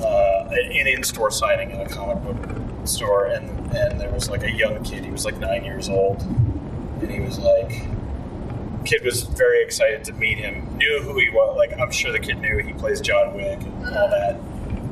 [0.00, 4.52] uh, an in-store signing in a comic book store, and and there was like a
[4.52, 5.04] young kid.
[5.04, 7.82] He was like nine years old, and he was like,
[8.84, 10.76] kid was very excited to meet him.
[10.76, 11.56] Knew who he was.
[11.56, 14.38] Like I'm sure the kid knew he plays John Wick and all that.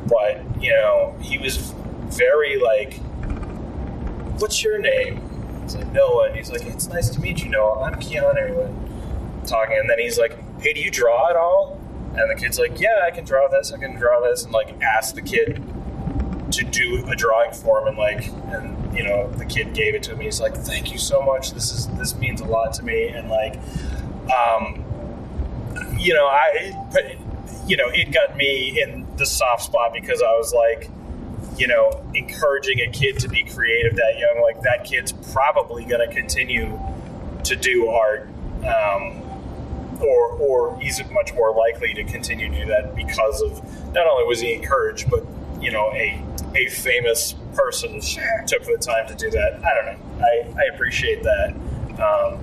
[0.08, 1.72] But you know, he was
[2.10, 2.94] very like,
[4.40, 5.22] "What's your name?"
[5.64, 7.82] It's like Noah, and he's like, "It's nice to meet you, Noah.
[7.82, 11.80] I'm Keanu." And talking, and then he's like, "Hey, do you draw at all?"
[12.16, 13.72] And the kid's like, "Yeah, I can draw this.
[13.72, 15.62] I can draw this," and like ask the kid
[16.50, 20.02] to do a drawing for him, and like, and you know, the kid gave it
[20.04, 20.20] to him.
[20.20, 21.52] He's like, "Thank you so much.
[21.52, 23.58] This is this means a lot to me," and like,
[24.32, 24.84] um,
[25.98, 27.04] you know, I, but
[27.68, 30.90] you know, it got me in the soft spot because I was like,
[31.58, 36.06] you know, encouraging a kid to be creative that young, like that kid's probably going
[36.08, 36.78] to continue
[37.44, 38.28] to do art,
[38.64, 39.22] um,
[40.00, 44.24] or or he's much more likely to continue to do that because of not only
[44.24, 45.24] was he encouraged, but
[45.60, 46.22] you know, a
[46.54, 48.44] a famous person Sure.
[48.46, 49.60] took the time to do that.
[49.64, 50.24] I don't know.
[50.24, 51.54] I, I appreciate that.
[52.00, 52.38] Um,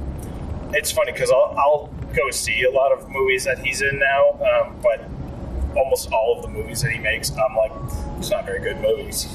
[0.74, 4.32] it's funny because I'll, I'll go see a lot of movies that he's in now,
[4.42, 5.02] um, but
[5.76, 7.72] almost all of the movies that he makes, I'm like,
[8.18, 9.28] it's not very good movies.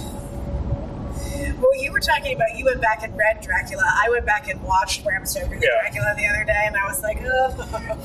[1.58, 3.82] Well, you were talking about you went back and read Dracula.
[3.86, 5.68] I went back and watched Bram Stoker's Yeah.
[5.82, 7.50] Dracula the other day, and I was like, oh,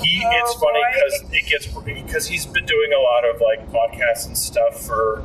[0.03, 1.67] He, oh, it's funny because it gets
[2.01, 5.21] because he's been doing a lot of like podcasts and stuff for,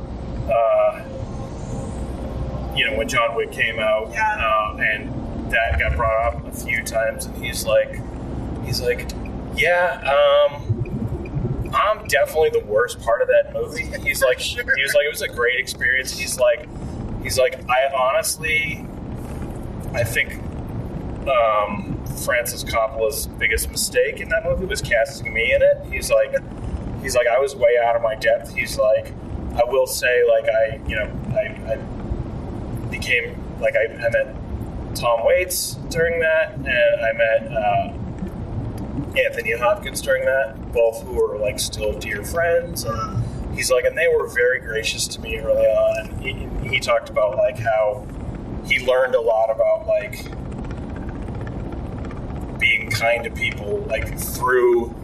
[0.51, 1.03] uh,
[2.75, 4.23] you know, when John Wick came out, Yeah.
[4.39, 7.99] uh, and that got brought up a few times, and he's like,
[8.63, 9.09] he's like,
[9.55, 9.99] yeah,
[10.49, 10.70] um,
[11.73, 13.85] I'm definitely the worst part of that movie.
[14.07, 14.63] He's like, Sure.
[14.75, 16.17] he was like, it was a great experience.
[16.17, 16.67] He's like,
[17.23, 18.85] he's like, I honestly,
[19.93, 20.33] I think
[21.27, 25.77] um, Francis Coppola's biggest mistake in that movie was casting me in it.
[25.91, 26.35] He's like,
[27.01, 28.53] he's like, I was way out of my depth.
[28.55, 29.13] He's like,
[29.55, 34.35] I will say, like, I, you know, I, I became like I, I met
[34.95, 36.67] Tom Waits during that, and
[37.05, 37.93] I met uh,
[39.17, 42.85] Anthony Hopkins during that, both who were like still dear friends.
[42.85, 43.23] And
[43.55, 46.19] he's like, and they were very gracious to me early on.
[46.21, 48.07] He, he talked about like how
[48.65, 50.23] he learned a lot about like
[52.59, 54.95] being kind to people, like through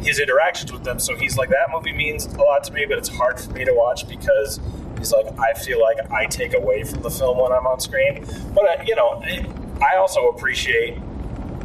[0.00, 0.98] his interactions with them.
[0.98, 3.64] So he's like, that movie means a lot to me, but it's hard for me
[3.64, 4.58] to watch because
[4.98, 8.26] he's like, I feel like I take away from the film when I'm on screen.
[8.52, 9.22] But uh, you know,
[9.80, 10.98] I also appreciate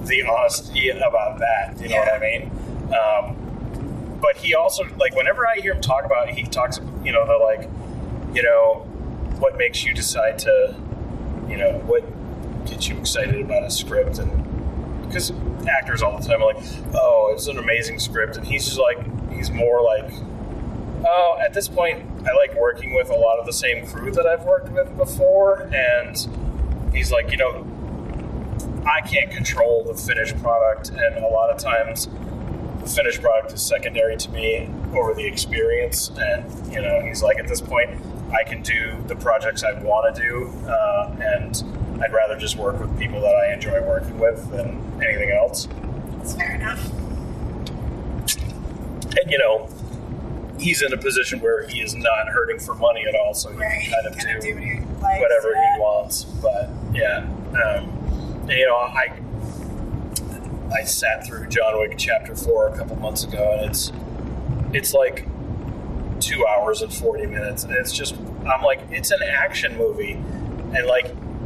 [0.05, 1.79] the honesty about that.
[1.79, 2.51] You know what I mean?
[2.93, 7.11] Um, but he also like whenever I hear him talk about, it, he talks, you
[7.11, 7.69] know, the like,
[8.33, 8.85] you know,
[9.39, 10.75] what makes you decide to,
[11.47, 12.03] you know, what
[12.65, 14.45] gets you excited about a script and
[15.09, 15.31] because
[15.67, 18.99] actors all the time are like, oh, it's an amazing script, and he's just like,
[19.31, 20.11] he's more like,
[21.05, 24.27] oh, at this point, I like working with a lot of the same crew that
[24.27, 26.15] I've worked with before, and
[26.93, 27.65] he's like, you know,
[28.85, 32.07] I can't control the finished product, and a lot of times
[32.81, 37.37] the finished product is secondary to me over the experience, and you know, he's like,
[37.39, 37.89] at this point,
[38.33, 42.79] I can do the projects I want to do, uh, and I'd rather just work
[42.79, 45.67] with people that I enjoy working with than anything else.
[46.17, 46.89] That's fair enough.
[49.21, 49.67] And you know,
[50.59, 53.57] he's in a position where he is not hurting for money at all, so he
[53.57, 53.81] Right.
[53.81, 56.23] can kind of do do whatever he wants.
[56.23, 57.25] But yeah,
[57.63, 57.91] um,
[58.49, 59.19] you know, I
[60.73, 63.91] I sat through John Wick Chapter Four a couple months ago, and it's
[64.73, 65.27] it's like
[66.19, 70.85] two hours and forty minutes, and it's just I'm like it's an action movie, and
[70.85, 71.05] like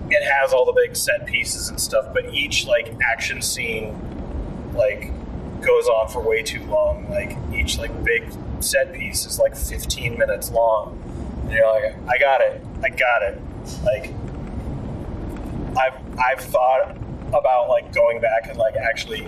[0.09, 3.97] it has all the big set pieces and stuff, but each like action scene
[4.73, 5.11] like
[5.61, 7.09] goes on for way too long.
[7.09, 8.23] Like each like big
[8.59, 10.99] set piece is like 15 minutes long.
[11.43, 13.41] And you're like, I got it, I got it.
[13.83, 14.13] Like
[15.77, 16.95] I've I've thought
[17.29, 19.21] about like going back and like actually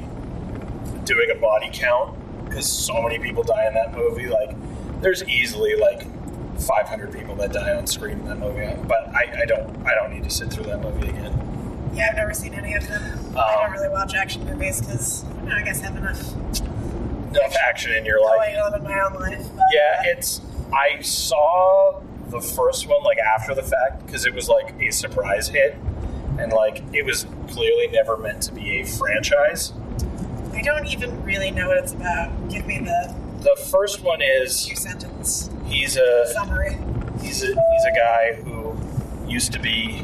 [1.06, 4.28] doing a body count because so many people die in that movie.
[4.28, 4.56] Like
[5.02, 6.04] there's easily like
[6.62, 10.14] 500 people that die on screen in that movie, but I, I don't I don't
[10.14, 11.42] need to sit through that movie again.
[11.94, 13.02] Yeah, I've never seen any of them.
[13.38, 16.22] I Um, don't really watch action movies because I guess I have enough
[17.36, 18.38] Enough action in your life.
[18.54, 19.46] going on in my own life.
[19.74, 20.40] Yeah, uh, it's.
[20.74, 25.50] I saw the first one like after the fact because it was like a surprise
[25.50, 25.76] hit,
[26.40, 29.74] and like it was clearly never meant to be a franchise.
[30.54, 32.50] I don't even really know what it's about.
[32.50, 36.78] Give me the The first one is two sentence he's a summary.
[37.22, 38.78] he's a he's a guy who
[39.28, 40.02] used to be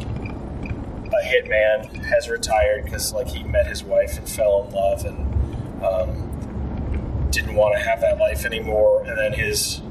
[1.13, 5.83] a hitman, has retired because like he met his wife and fell in love and
[5.83, 9.03] um, didn't want to have that life anymore.
[9.05, 9.81] And then his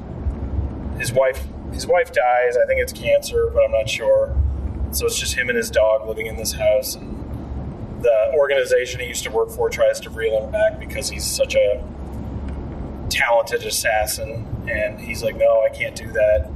[0.97, 2.57] his wife his wife dies.
[2.57, 4.35] I think it's cancer, but I'm not sure.
[4.91, 6.95] So it's just him and his dog living in this house.
[6.95, 11.25] And the organization he used to work for tries to reel him back because he's
[11.25, 11.83] such a
[13.09, 14.45] talented assassin.
[14.69, 16.49] And he's like, no, I can't do that.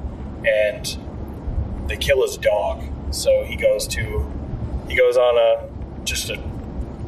[0.46, 2.84] And they kill his dog.
[3.12, 4.32] So he goes to
[4.88, 6.42] he goes on a just a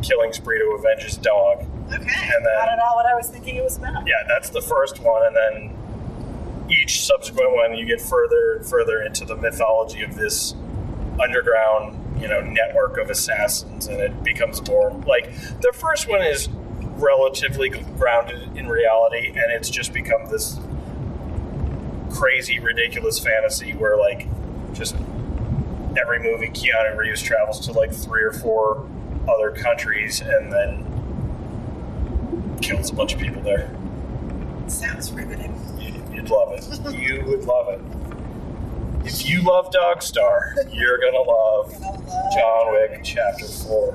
[0.01, 1.59] killing spree to avenge his dog.
[1.87, 2.01] Okay, And
[2.45, 4.07] then- not at all what I was thinking it was about.
[4.07, 9.01] Yeah, that's the first one, and then each subsequent one, you get further and further
[9.01, 10.53] into the mythology of this
[11.21, 16.47] underground, you know, network of assassins, and it becomes more like the first one is
[16.97, 20.59] relatively grounded in reality, and it's just become this
[22.11, 24.27] crazy, ridiculous fantasy where like
[24.73, 24.95] just
[25.99, 28.87] every movie Keanu Reeves travels to like three or four
[29.27, 30.85] other countries and then
[32.61, 33.69] kills a bunch of people there.
[34.67, 35.53] Sounds riveting.
[35.79, 36.65] You- You'd love it.
[36.99, 37.79] You would love it.
[39.07, 41.71] If you love Dogstar, you're gonna love
[42.33, 43.93] John Wick Chapter Four.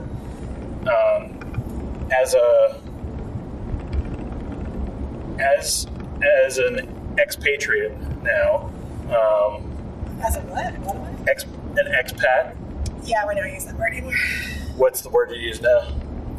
[0.89, 2.81] Um, as a
[5.39, 5.87] as
[6.47, 7.93] as an expatriate
[8.23, 8.71] now,
[9.11, 9.71] um,
[10.25, 10.79] As a what?
[10.79, 11.31] What am I?
[11.31, 12.57] ex, an expat.
[13.05, 14.15] Yeah, we don't use that word anymore.
[14.77, 15.93] What's the word you use now?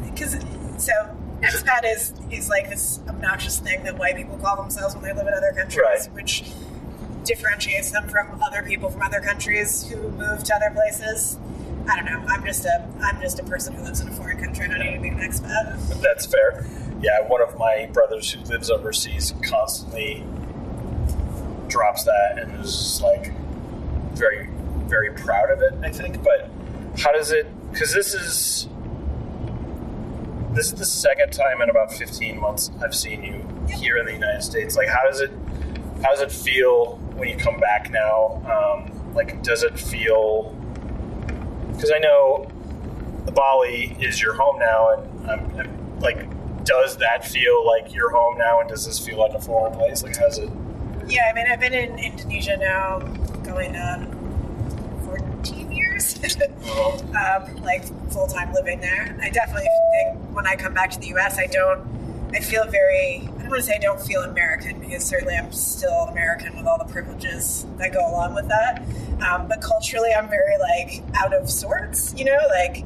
[0.04, 0.32] Because
[0.78, 0.92] so
[1.42, 5.28] expat is is like this obnoxious thing that white people call themselves when they live
[5.28, 6.12] in other countries, Right.
[6.12, 6.42] which
[7.24, 11.38] differentiates them from other people from other countries who move to other places.
[11.88, 12.24] I don't know.
[12.28, 14.66] I'm just a I'm just a person who lives in a foreign country.
[14.66, 16.00] I don't need to be an expat.
[16.00, 16.66] That's fair.
[17.00, 20.24] Yeah, one of my brothers who lives overseas constantly
[21.68, 23.32] drops that and is like
[24.14, 24.48] very,
[24.86, 25.74] very proud of it.
[25.82, 26.50] I think, but
[26.98, 27.46] how does it?
[27.72, 28.68] Because this is
[30.52, 33.44] this is the second time in about 15 months I've seen you
[33.76, 34.76] here in the United States.
[34.76, 35.32] Like, how does it?
[36.02, 38.42] How does it feel when you come back now?
[38.46, 40.54] Um, like, does it feel
[41.74, 42.46] because I know
[43.32, 48.38] Bali is your home now, and I'm, I'm, like, does that feel like your home
[48.38, 50.02] now, and does this feel like a foreign place?
[50.02, 50.50] Like, how's it?
[51.06, 53.00] Yeah, I mean, I've been in Indonesia now
[53.42, 54.06] going on
[55.04, 59.16] 14 years, um, like full time living there.
[59.20, 63.28] I definitely think when I come back to the US, I don't, I feel very,
[63.54, 66.66] I don't want to say I don't feel American because certainly I'm still American with
[66.66, 68.82] all the privileges that go along with that.
[69.22, 72.84] Um, but culturally, I'm very like out of sorts, you know, like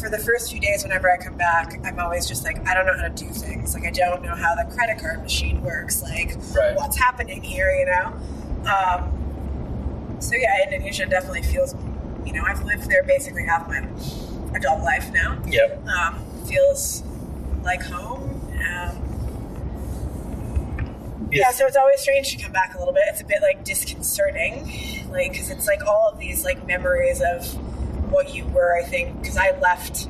[0.00, 2.86] for the first few days whenever I come back, I'm always just like, I don't
[2.86, 3.74] know how to do things.
[3.74, 6.02] Like, I don't know how the credit card machine works.
[6.02, 6.74] Like, Right.
[6.74, 8.14] what's happening here, you know?
[8.70, 11.74] Um, so, yeah, Indonesia definitely feels,
[12.24, 13.86] you know, I've lived there basically half my
[14.56, 15.36] adult life now.
[15.46, 15.76] Yeah.
[15.86, 17.02] Um, feels
[17.62, 18.40] like home.
[18.54, 19.03] Um,
[21.34, 23.04] yeah, so it's always strange to come back a little bit.
[23.08, 27.44] It's a bit like disconcerting, like because it's like all of these like memories of
[28.10, 28.76] what you were.
[28.76, 30.08] I think because I left.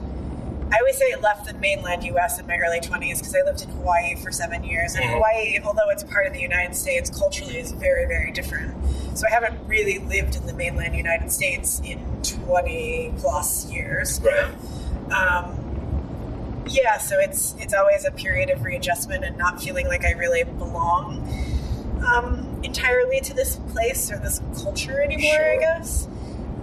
[0.72, 2.40] I always say I left the mainland U.S.
[2.40, 5.12] in my early twenties because I lived in Hawaii for seven years, and Mhm.
[5.14, 8.74] Hawaii, although it's part of the United States, culturally is very, very different.
[9.16, 14.20] So I haven't really lived in the mainland United States in twenty plus years.
[14.20, 14.50] Right.
[15.12, 15.63] Um,
[16.66, 20.44] yeah, so it's it's always a period of readjustment and not feeling like I really
[20.44, 21.22] belong
[22.06, 25.52] um, entirely to this place or this culture anymore.
[25.52, 26.06] I guess.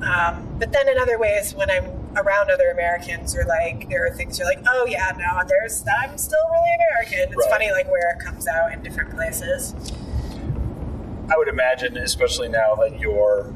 [0.01, 1.85] Um, but then in other ways, when I'm
[2.17, 6.17] around other Americans, or like there are things you're like, oh yeah, no, there's I'm
[6.17, 7.31] still really American.
[7.33, 7.49] It's Right.
[7.51, 9.75] funny like where it comes out in different places.
[11.33, 13.53] I would imagine, especially now that your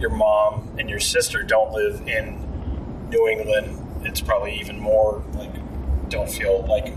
[0.00, 5.52] your mom and your sister don't live in New England, it's probably even more like
[6.08, 6.92] don't feel like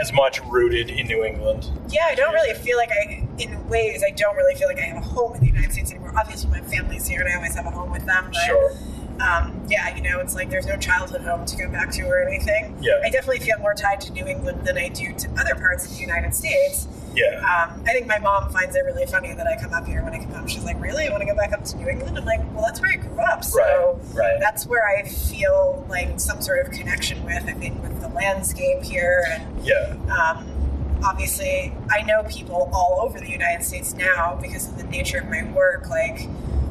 [0.00, 1.70] as much rooted in New England.
[1.88, 4.82] Yeah, I don't really feel like I, in ways, I don't really feel like I
[4.82, 6.12] have a home in the United States anymore.
[6.16, 8.26] Obviously, my family's here and I always have a home with them.
[8.26, 8.72] But, Sure.
[9.20, 12.26] Um, yeah, you know, it's like there's no childhood home to go back to or
[12.26, 12.76] anything.
[12.80, 13.00] Yeah.
[13.04, 15.92] I definitely feel more tied to New England than I do to other parts of
[15.92, 16.88] the United States.
[17.14, 17.36] Yeah.
[17.40, 20.02] Um, I think my mom finds it really funny that I come up here.
[20.02, 21.06] When I come home, she's like, "Really?
[21.06, 22.96] I want to go back up to New England?" I'm like, "Well, that's where I
[22.96, 24.36] grew up, so Right, right.
[24.40, 27.44] that's where I feel like some sort of connection with.
[27.46, 29.96] I think with the landscape here and Yeah.
[30.08, 35.18] um, obviously, I know people all over the United States now because of the nature
[35.18, 35.88] of my work.
[35.90, 36.28] Like,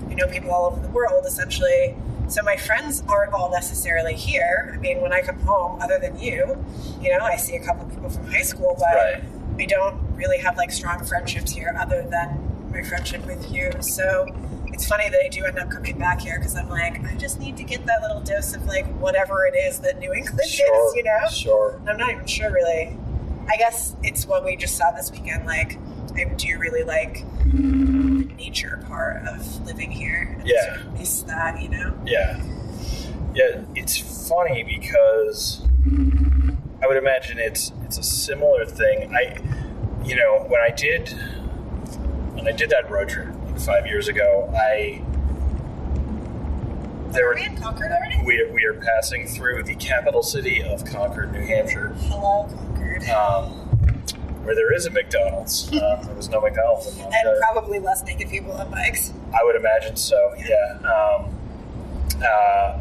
[0.10, 1.96] I know people all over the world, essentially.
[2.30, 4.72] So my friends aren't all necessarily here.
[4.74, 6.64] I mean, when I come home, other than you,
[7.02, 9.24] you know, I see a couple of people from high school, but Right.
[9.60, 13.72] I don't really have like strong friendships here, other than my friendship with you.
[13.82, 14.28] So.
[14.72, 17.38] It's funny that I do end up coming back here because I'm like, I just
[17.38, 20.88] need to get that little dose of like whatever it is that New England Sure.
[20.88, 21.28] is, you know?
[21.30, 21.82] Sure.
[21.86, 22.96] I'm not even sure really.
[23.52, 25.46] I guess it's what we just saw this weekend.
[25.46, 25.78] Like,
[26.16, 30.36] I do you really like the nature part of living here.
[30.40, 30.76] And Yeah.
[30.76, 31.94] sort of miss that, you know?
[32.06, 32.40] Yeah.
[33.34, 35.62] Yeah, it's funny because
[36.82, 39.14] I would imagine it's it's a similar thing.
[39.16, 39.38] I
[40.04, 41.10] you know, when I did
[42.34, 45.02] when I did that road trip like 5 years ago, I
[47.12, 48.24] there were we in Concord already?
[48.26, 52.48] we are, we are passing through the capital city of Concord, New Hampshire, Hello,
[53.10, 53.70] Um,
[54.44, 55.70] where there is a McDonald's.
[55.80, 59.14] Um, there was no McDonald's in and probably less naked people on bikes.
[59.34, 60.34] I would imagine so.
[60.38, 60.78] Yeah.
[60.80, 61.36] Um,
[62.22, 62.80] uh,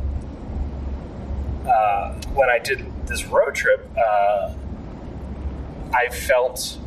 [1.69, 4.53] uh, when I did this road trip, uh,
[5.95, 6.79] I felt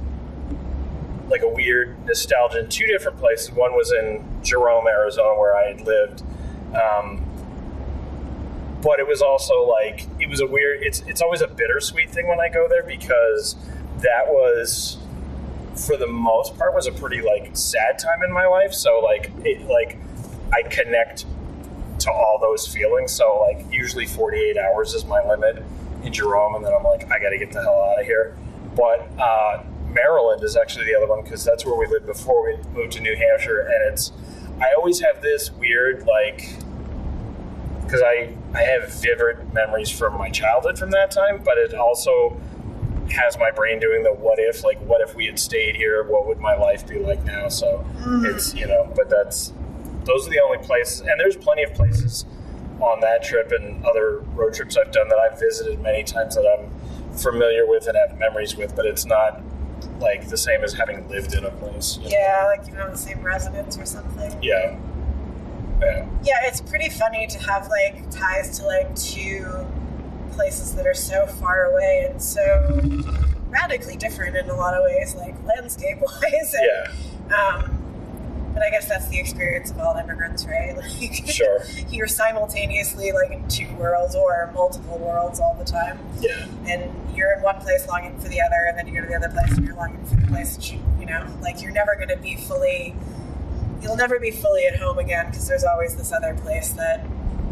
[1.29, 3.51] like a weird nostalgia in two different places.
[3.51, 6.23] One was in Jerome, Arizona, where I had lived.
[6.75, 7.20] Um,
[8.81, 10.81] but it was also like it was a weird.
[10.81, 13.55] It's it's always a bittersweet thing when I go there because
[14.01, 14.97] that was
[15.75, 19.31] for the most part was a pretty like sad time in my life so like
[19.45, 19.97] it like
[20.53, 21.25] i connect
[21.97, 25.63] to all those feelings so like usually 48 hours is my limit
[26.03, 28.37] in jerome and then i'm like i gotta get the hell out of here
[28.75, 32.57] but uh, maryland is actually the other one because that's where we lived before we
[32.73, 34.11] moved to new hampshire and it's
[34.59, 36.57] i always have this weird like
[37.83, 42.39] because I, I have vivid memories from my childhood from that time, but it also
[43.11, 46.27] has my brain doing the what if, like what if we had stayed here, what
[46.27, 47.47] would my life be like now?
[47.49, 48.25] So mm.
[48.25, 49.53] it's you know, but that's
[50.03, 52.25] those are the only places, and there's plenty of places
[52.79, 56.45] on that trip and other road trips I've done that I've visited many times that
[56.47, 56.71] I'm
[57.17, 59.41] familiar with and have memories with, but it's not
[59.99, 61.97] like the same as having lived in a place.
[61.97, 62.09] you know?
[62.09, 64.41] Yeah, like you know, the same residence or something.
[64.41, 64.77] Yeah.
[65.81, 66.07] Yeah.
[66.23, 69.65] Yeah, it's pretty funny to have like ties to like two
[70.33, 72.79] places that are so far away and so
[73.49, 76.55] radically different in a lot of ways, like landscape wise.
[76.59, 77.35] Yeah.
[77.35, 77.77] Um,
[78.53, 80.75] but but I guess that's the experience of all immigrants, right?
[81.01, 81.63] Like, Sure.
[81.89, 86.45] you're simultaneously like in two worlds or multiple worlds all the time, Yeah.
[86.67, 89.15] and you're in one place longing for the other, and then you go to the
[89.15, 91.95] other place and you're longing for the place that you, you know, like you're never
[91.95, 92.93] going to be fully,
[93.81, 97.05] you'll never be fully at home again because there's always this other place that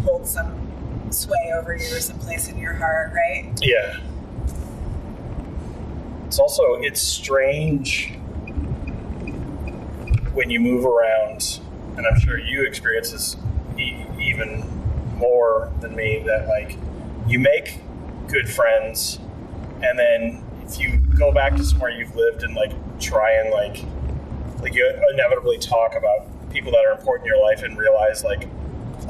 [0.03, 3.51] holds some sway over you or some place in your heart, right?
[3.61, 3.99] Yeah.
[6.27, 8.13] It's also it's strange
[10.33, 11.59] when you move around,
[11.97, 13.35] and I'm sure you experience this
[13.79, 14.63] e- even
[15.17, 16.21] more than me.
[16.25, 16.77] That like
[17.27, 17.79] you make
[18.27, 19.19] good friends,
[19.81, 23.83] and then if you go back to somewhere you've lived and like try and like
[24.61, 28.47] like you inevitably talk about people that are important in your life and realize like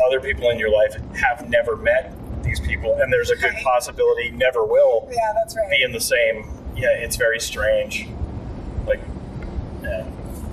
[0.05, 3.63] other people in your life have never met these people and there's a good Right.
[3.63, 5.69] possibility never will Yeah, that's right.
[5.69, 8.07] be in the same yeah it's very strange
[8.87, 9.01] like
[9.83, 10.05] yeah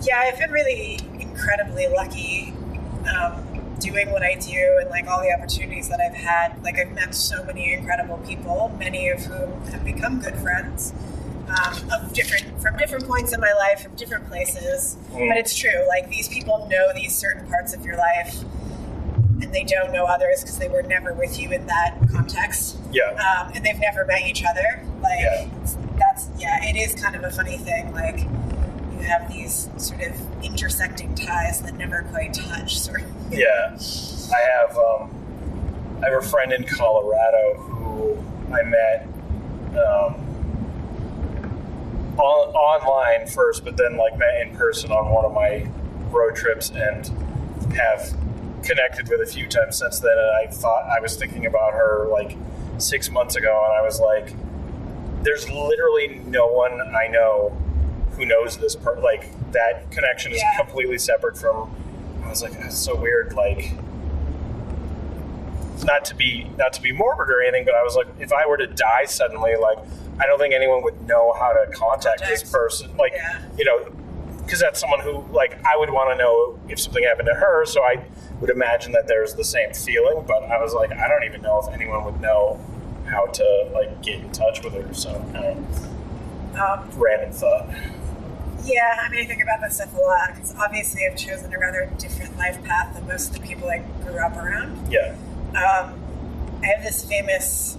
[0.02, 2.52] yeah, I've been really incredibly lucky
[3.12, 3.42] um,
[3.80, 6.62] doing what I do and like all the opportunities that I've had.
[6.62, 10.92] Like I've met so many incredible people, many of whom have become good friends
[11.48, 14.96] um, of different from different points in my life, from different places.
[15.12, 15.28] Mm.
[15.28, 15.86] But it's true.
[15.88, 18.40] Like these people know these certain parts of your life,
[19.42, 23.10] and they don't know others because they were never with you in that context yeah
[23.12, 24.82] um, and they've never met each other.
[25.02, 25.48] Like Yeah.
[25.98, 27.92] that's yeah, it is kind of a funny thing.
[27.92, 32.78] Like you have these sort of intersecting ties that never quite touch.
[32.80, 33.08] Sort of.
[33.32, 33.76] yeah
[34.34, 38.16] i have um i have a friend in colorado who
[38.54, 39.06] i met
[39.76, 40.25] um
[42.18, 45.66] on, online first but then like met in person on one of my
[46.10, 47.06] road trips and
[47.74, 48.14] have
[48.62, 52.06] connected with a few times since then and i thought i was thinking about her
[52.10, 52.36] like
[52.78, 54.32] six months ago and i was like
[55.22, 57.50] there's literally no one i know
[58.12, 60.56] who knows this per like that connection is Yeah.
[60.64, 61.74] completely separate from
[62.24, 63.72] i was like that's so weird like
[65.84, 68.46] not to be not to be morbid or anything but i was like if i
[68.46, 69.78] were to die suddenly like
[70.20, 73.42] i don't think anyone would know how to contact this person like Yeah.
[73.58, 73.90] you know
[74.44, 77.64] because that's someone who like i would want to know if something happened to her
[77.64, 78.04] so i
[78.40, 81.58] would imagine that there's the same feeling but i was like i don't even know
[81.66, 82.60] if anyone would know
[83.06, 85.64] how to like get in touch with her so know,
[86.60, 87.68] Um, random thought
[88.64, 91.58] yeah, I mean, I think about this stuff a lot because obviously I've chosen a
[91.58, 94.90] rather different life path than most of the people I grew up around.
[94.90, 95.14] yeah
[95.50, 95.94] Um,
[96.64, 97.76] I have this famous,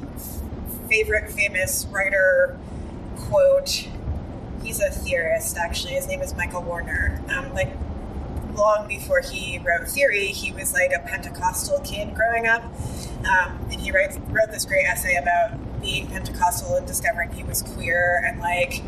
[0.88, 2.58] favorite famous writer
[3.18, 3.88] quote.
[4.64, 5.94] He's a theorist, actually.
[5.94, 7.22] His name is Michael Warner.
[7.30, 7.72] Um, like
[8.56, 13.80] long before he wrote theory, he was like a Pentecostal kid growing up, um, and
[13.80, 18.40] he writes wrote this great essay about being Pentecostal and discovering he was queer and
[18.40, 18.82] like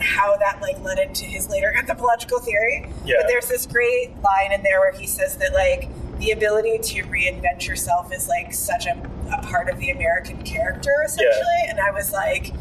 [0.00, 2.88] how that like led into his later anthropological theory.
[3.04, 3.16] Yeah.
[3.20, 7.02] But there's this great line in there where he says that like the ability to
[7.04, 8.94] reinvent yourself is like such a,
[9.32, 11.62] a part of the American character essentially.
[11.68, 12.52] And I was like,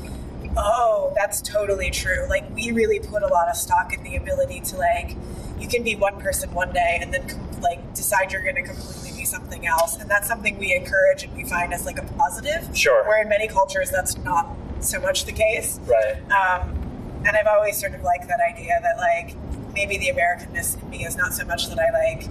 [0.57, 2.27] oh, that's totally true.
[2.29, 5.15] Like we really put a lot of stock in the ability to like
[5.59, 7.25] you can be one person one day and then
[7.61, 11.35] like decide you're going to completely be something else, and that's something we encourage and
[11.35, 12.75] we find as like a positive.
[12.77, 13.03] Sure.
[13.07, 14.47] Where in many cultures that's not
[14.81, 15.79] so much the case.
[15.85, 16.81] right Um,
[17.25, 19.35] and I've always sort of liked that idea that like
[19.73, 22.29] maybe the Americanness in me is not so much that I like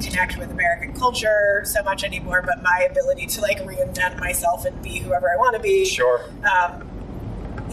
[0.00, 4.80] connect with American culture so much anymore, but my ability to like reinvent myself and
[4.82, 6.88] be whoever I want to be sure um,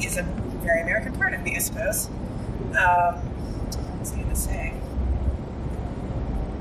[0.01, 0.23] is a
[0.63, 2.07] very American part of me, I suppose.
[2.07, 4.73] Um, what was I going to say?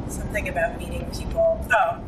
[0.09, 1.67] Something about meeting people.
[1.73, 2.01] Oh,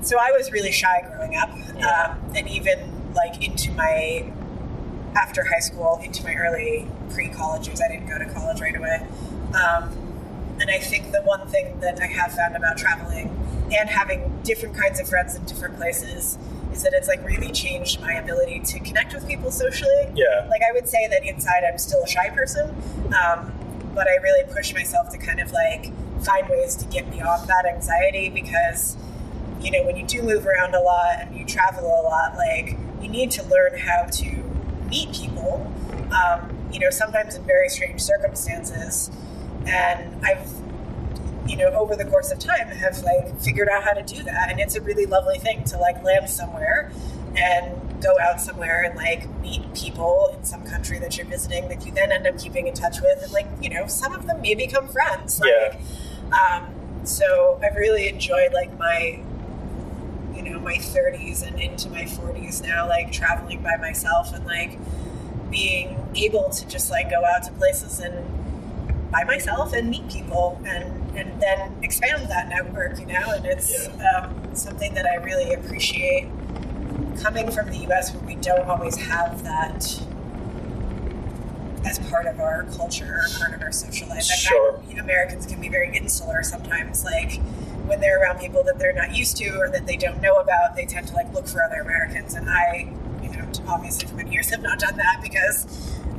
[0.00, 4.30] so I was really shy growing up, um, and even like into my
[5.14, 7.80] after high school, into my early pre-college years.
[7.80, 9.06] I didn't go to college right away.
[9.54, 10.01] Um,
[10.62, 13.28] and I think the one thing that I have found about traveling
[13.76, 16.38] and having different kinds of friends in different places
[16.72, 20.08] is that it's like really changed my ability to connect with people socially.
[20.14, 22.70] yeah Like I would say that inside I'm still a shy person,
[23.08, 23.52] um,
[23.92, 25.90] but I really push myself to kind of like
[26.24, 28.96] find ways to get beyond that anxiety because
[29.60, 32.76] you know when you do move around a lot and you travel a lot, like
[33.00, 34.30] you need to learn how to
[34.88, 35.72] meet people.
[36.12, 39.10] Um, you know, sometimes in very strange circumstances,
[39.66, 40.50] and I've
[41.46, 44.50] you know over the course of time have like figured out how to do that.
[44.50, 46.92] And it's a really lovely thing to like land somewhere
[47.36, 51.86] and go out somewhere and like meet people in some country that you're visiting that
[51.86, 53.22] you then end up keeping in touch with.
[53.22, 55.40] And like you know some of them may become friends.
[55.40, 55.80] Like
[56.32, 56.68] um,
[57.04, 59.20] so i've really enjoyed like my
[60.34, 64.78] you know my 30s and into my 40s now like traveling by myself and like
[65.50, 68.16] being able to just like go out to places and
[69.12, 72.98] by myself and meet people and and then expand that network.
[72.98, 76.28] You know, and it's um, something that I really appreciate
[77.22, 78.12] coming from the U.S.
[78.14, 80.02] where we don't always have that
[81.84, 84.18] as part of our culture, or part of our social life.
[84.18, 84.80] I Sure.
[85.02, 87.04] Americans can be very insular sometimes.
[87.04, 87.40] Like
[87.86, 90.76] when they're around people that they're not used to or that they don't know about,
[90.76, 92.34] they tend to like look for other Americans.
[92.34, 95.66] And I, you know, obviously for many years have not done that because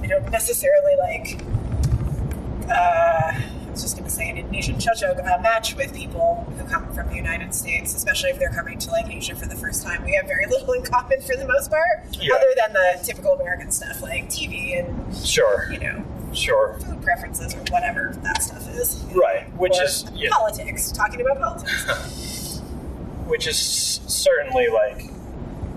[0.01, 1.41] I don't necessarily like.
[2.69, 6.63] Uh, I was just going to say an Indonesian chocho uh, match with people who
[6.69, 9.83] come from the United States, especially if they're coming to like Asia for the first
[9.83, 10.03] time.
[10.05, 11.83] We have very little in common for the most part,
[12.19, 12.35] Yeah.
[12.35, 15.67] other than the typical American stuff like TV and Sure.
[15.71, 16.03] you know
[16.33, 16.77] Sure.
[16.79, 19.03] food preferences or whatever that stuff is.
[19.13, 19.51] Right.
[19.57, 20.29] Which Or is yeah.
[20.31, 22.59] politics, talking about politics.
[23.27, 23.57] which is
[24.07, 25.09] certainly like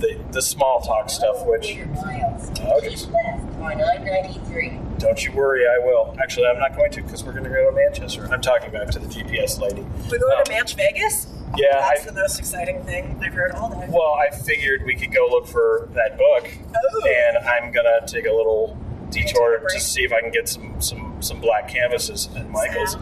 [0.00, 1.46] the the small talk stuff.
[1.46, 2.50] Which miles.
[2.50, 2.90] Okay.
[2.94, 4.82] Keep left on I-93.
[4.98, 6.14] Don't you worry, I will.
[6.22, 8.28] Actually, I'm not going to because we're going to go to Manchester.
[8.32, 9.82] I'm talking back to the GPS lady.
[10.10, 11.26] We're going Um, to Manch Vegas.
[11.56, 13.86] Yeah, that's I- the most exciting thing I've heard all day.
[13.88, 17.06] Well, I figured we could go look for that book, Oh.
[17.08, 18.76] and I'm gonna take a little
[19.10, 22.96] detour to see if I can get some some some black canvases at Michael's.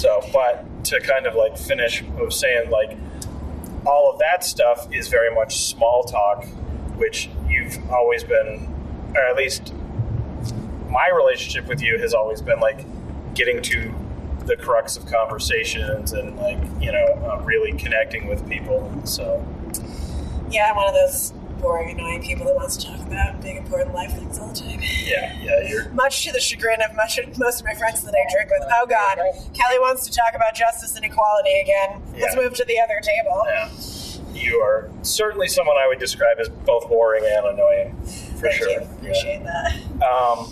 [0.00, 2.96] So, but to kind of like finish of saying like
[3.86, 6.46] all of that stuff is very much small talk,
[6.96, 8.68] which you've always been,
[9.14, 9.72] or at least
[10.90, 12.84] my relationship with you has always been like
[13.34, 13.94] getting to
[14.46, 18.90] the crux of conversations and like you know uh, really connecting with people.
[19.04, 19.46] So
[20.50, 23.94] yeah, I'm one of those boring, annoying people that wants to talk about big, important
[23.94, 24.80] life things all the time.
[25.04, 28.32] yeah, yeah, you're Much to the chagrin of much, most of my friends that I
[28.32, 28.62] drink with.
[28.72, 29.18] Oh God,
[29.52, 32.02] Kelli wants to talk about justice and equality again.
[32.18, 33.44] Let's move to the other table.
[33.46, 33.70] Yeah.
[34.32, 37.96] You are certainly someone I would describe as both boring and annoying,
[38.36, 38.70] for Thank sure.
[38.70, 38.78] you.
[38.78, 39.74] Appreciate that.
[40.02, 40.50] Um,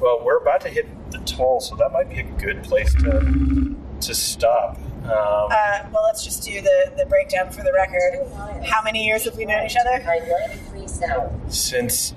[0.00, 3.74] well, we're about to hit the toll, so that might be a good place to
[4.00, 4.76] to stop.
[5.04, 5.10] Um,
[5.50, 8.26] Uh, well, let's just do the, the breakdown for the record.
[8.64, 9.90] How many years have we known each other?
[9.90, 12.12] I-93 since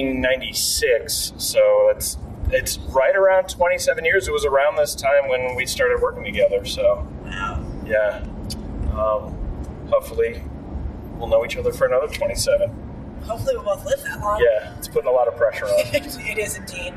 [0.00, 2.16] 1996, so it's
[2.52, 4.26] it's right around 27 years.
[4.26, 6.64] It was around this time when we started working together.
[6.64, 7.64] So Wow.
[7.86, 8.24] yeah,
[8.92, 9.36] um,
[9.88, 10.42] hopefully
[11.16, 12.70] we'll know each other for another 27.
[13.24, 14.40] Hopefully, we'll both live that long.
[14.40, 15.80] Yeah, it's putting a lot of pressure on.
[15.94, 16.94] it is indeed.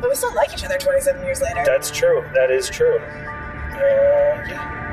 [0.00, 1.62] But we still like each other 27 years later.
[1.64, 2.24] That's true.
[2.34, 2.98] That is true.
[2.98, 3.78] Uh,
[4.48, 4.85] yeah.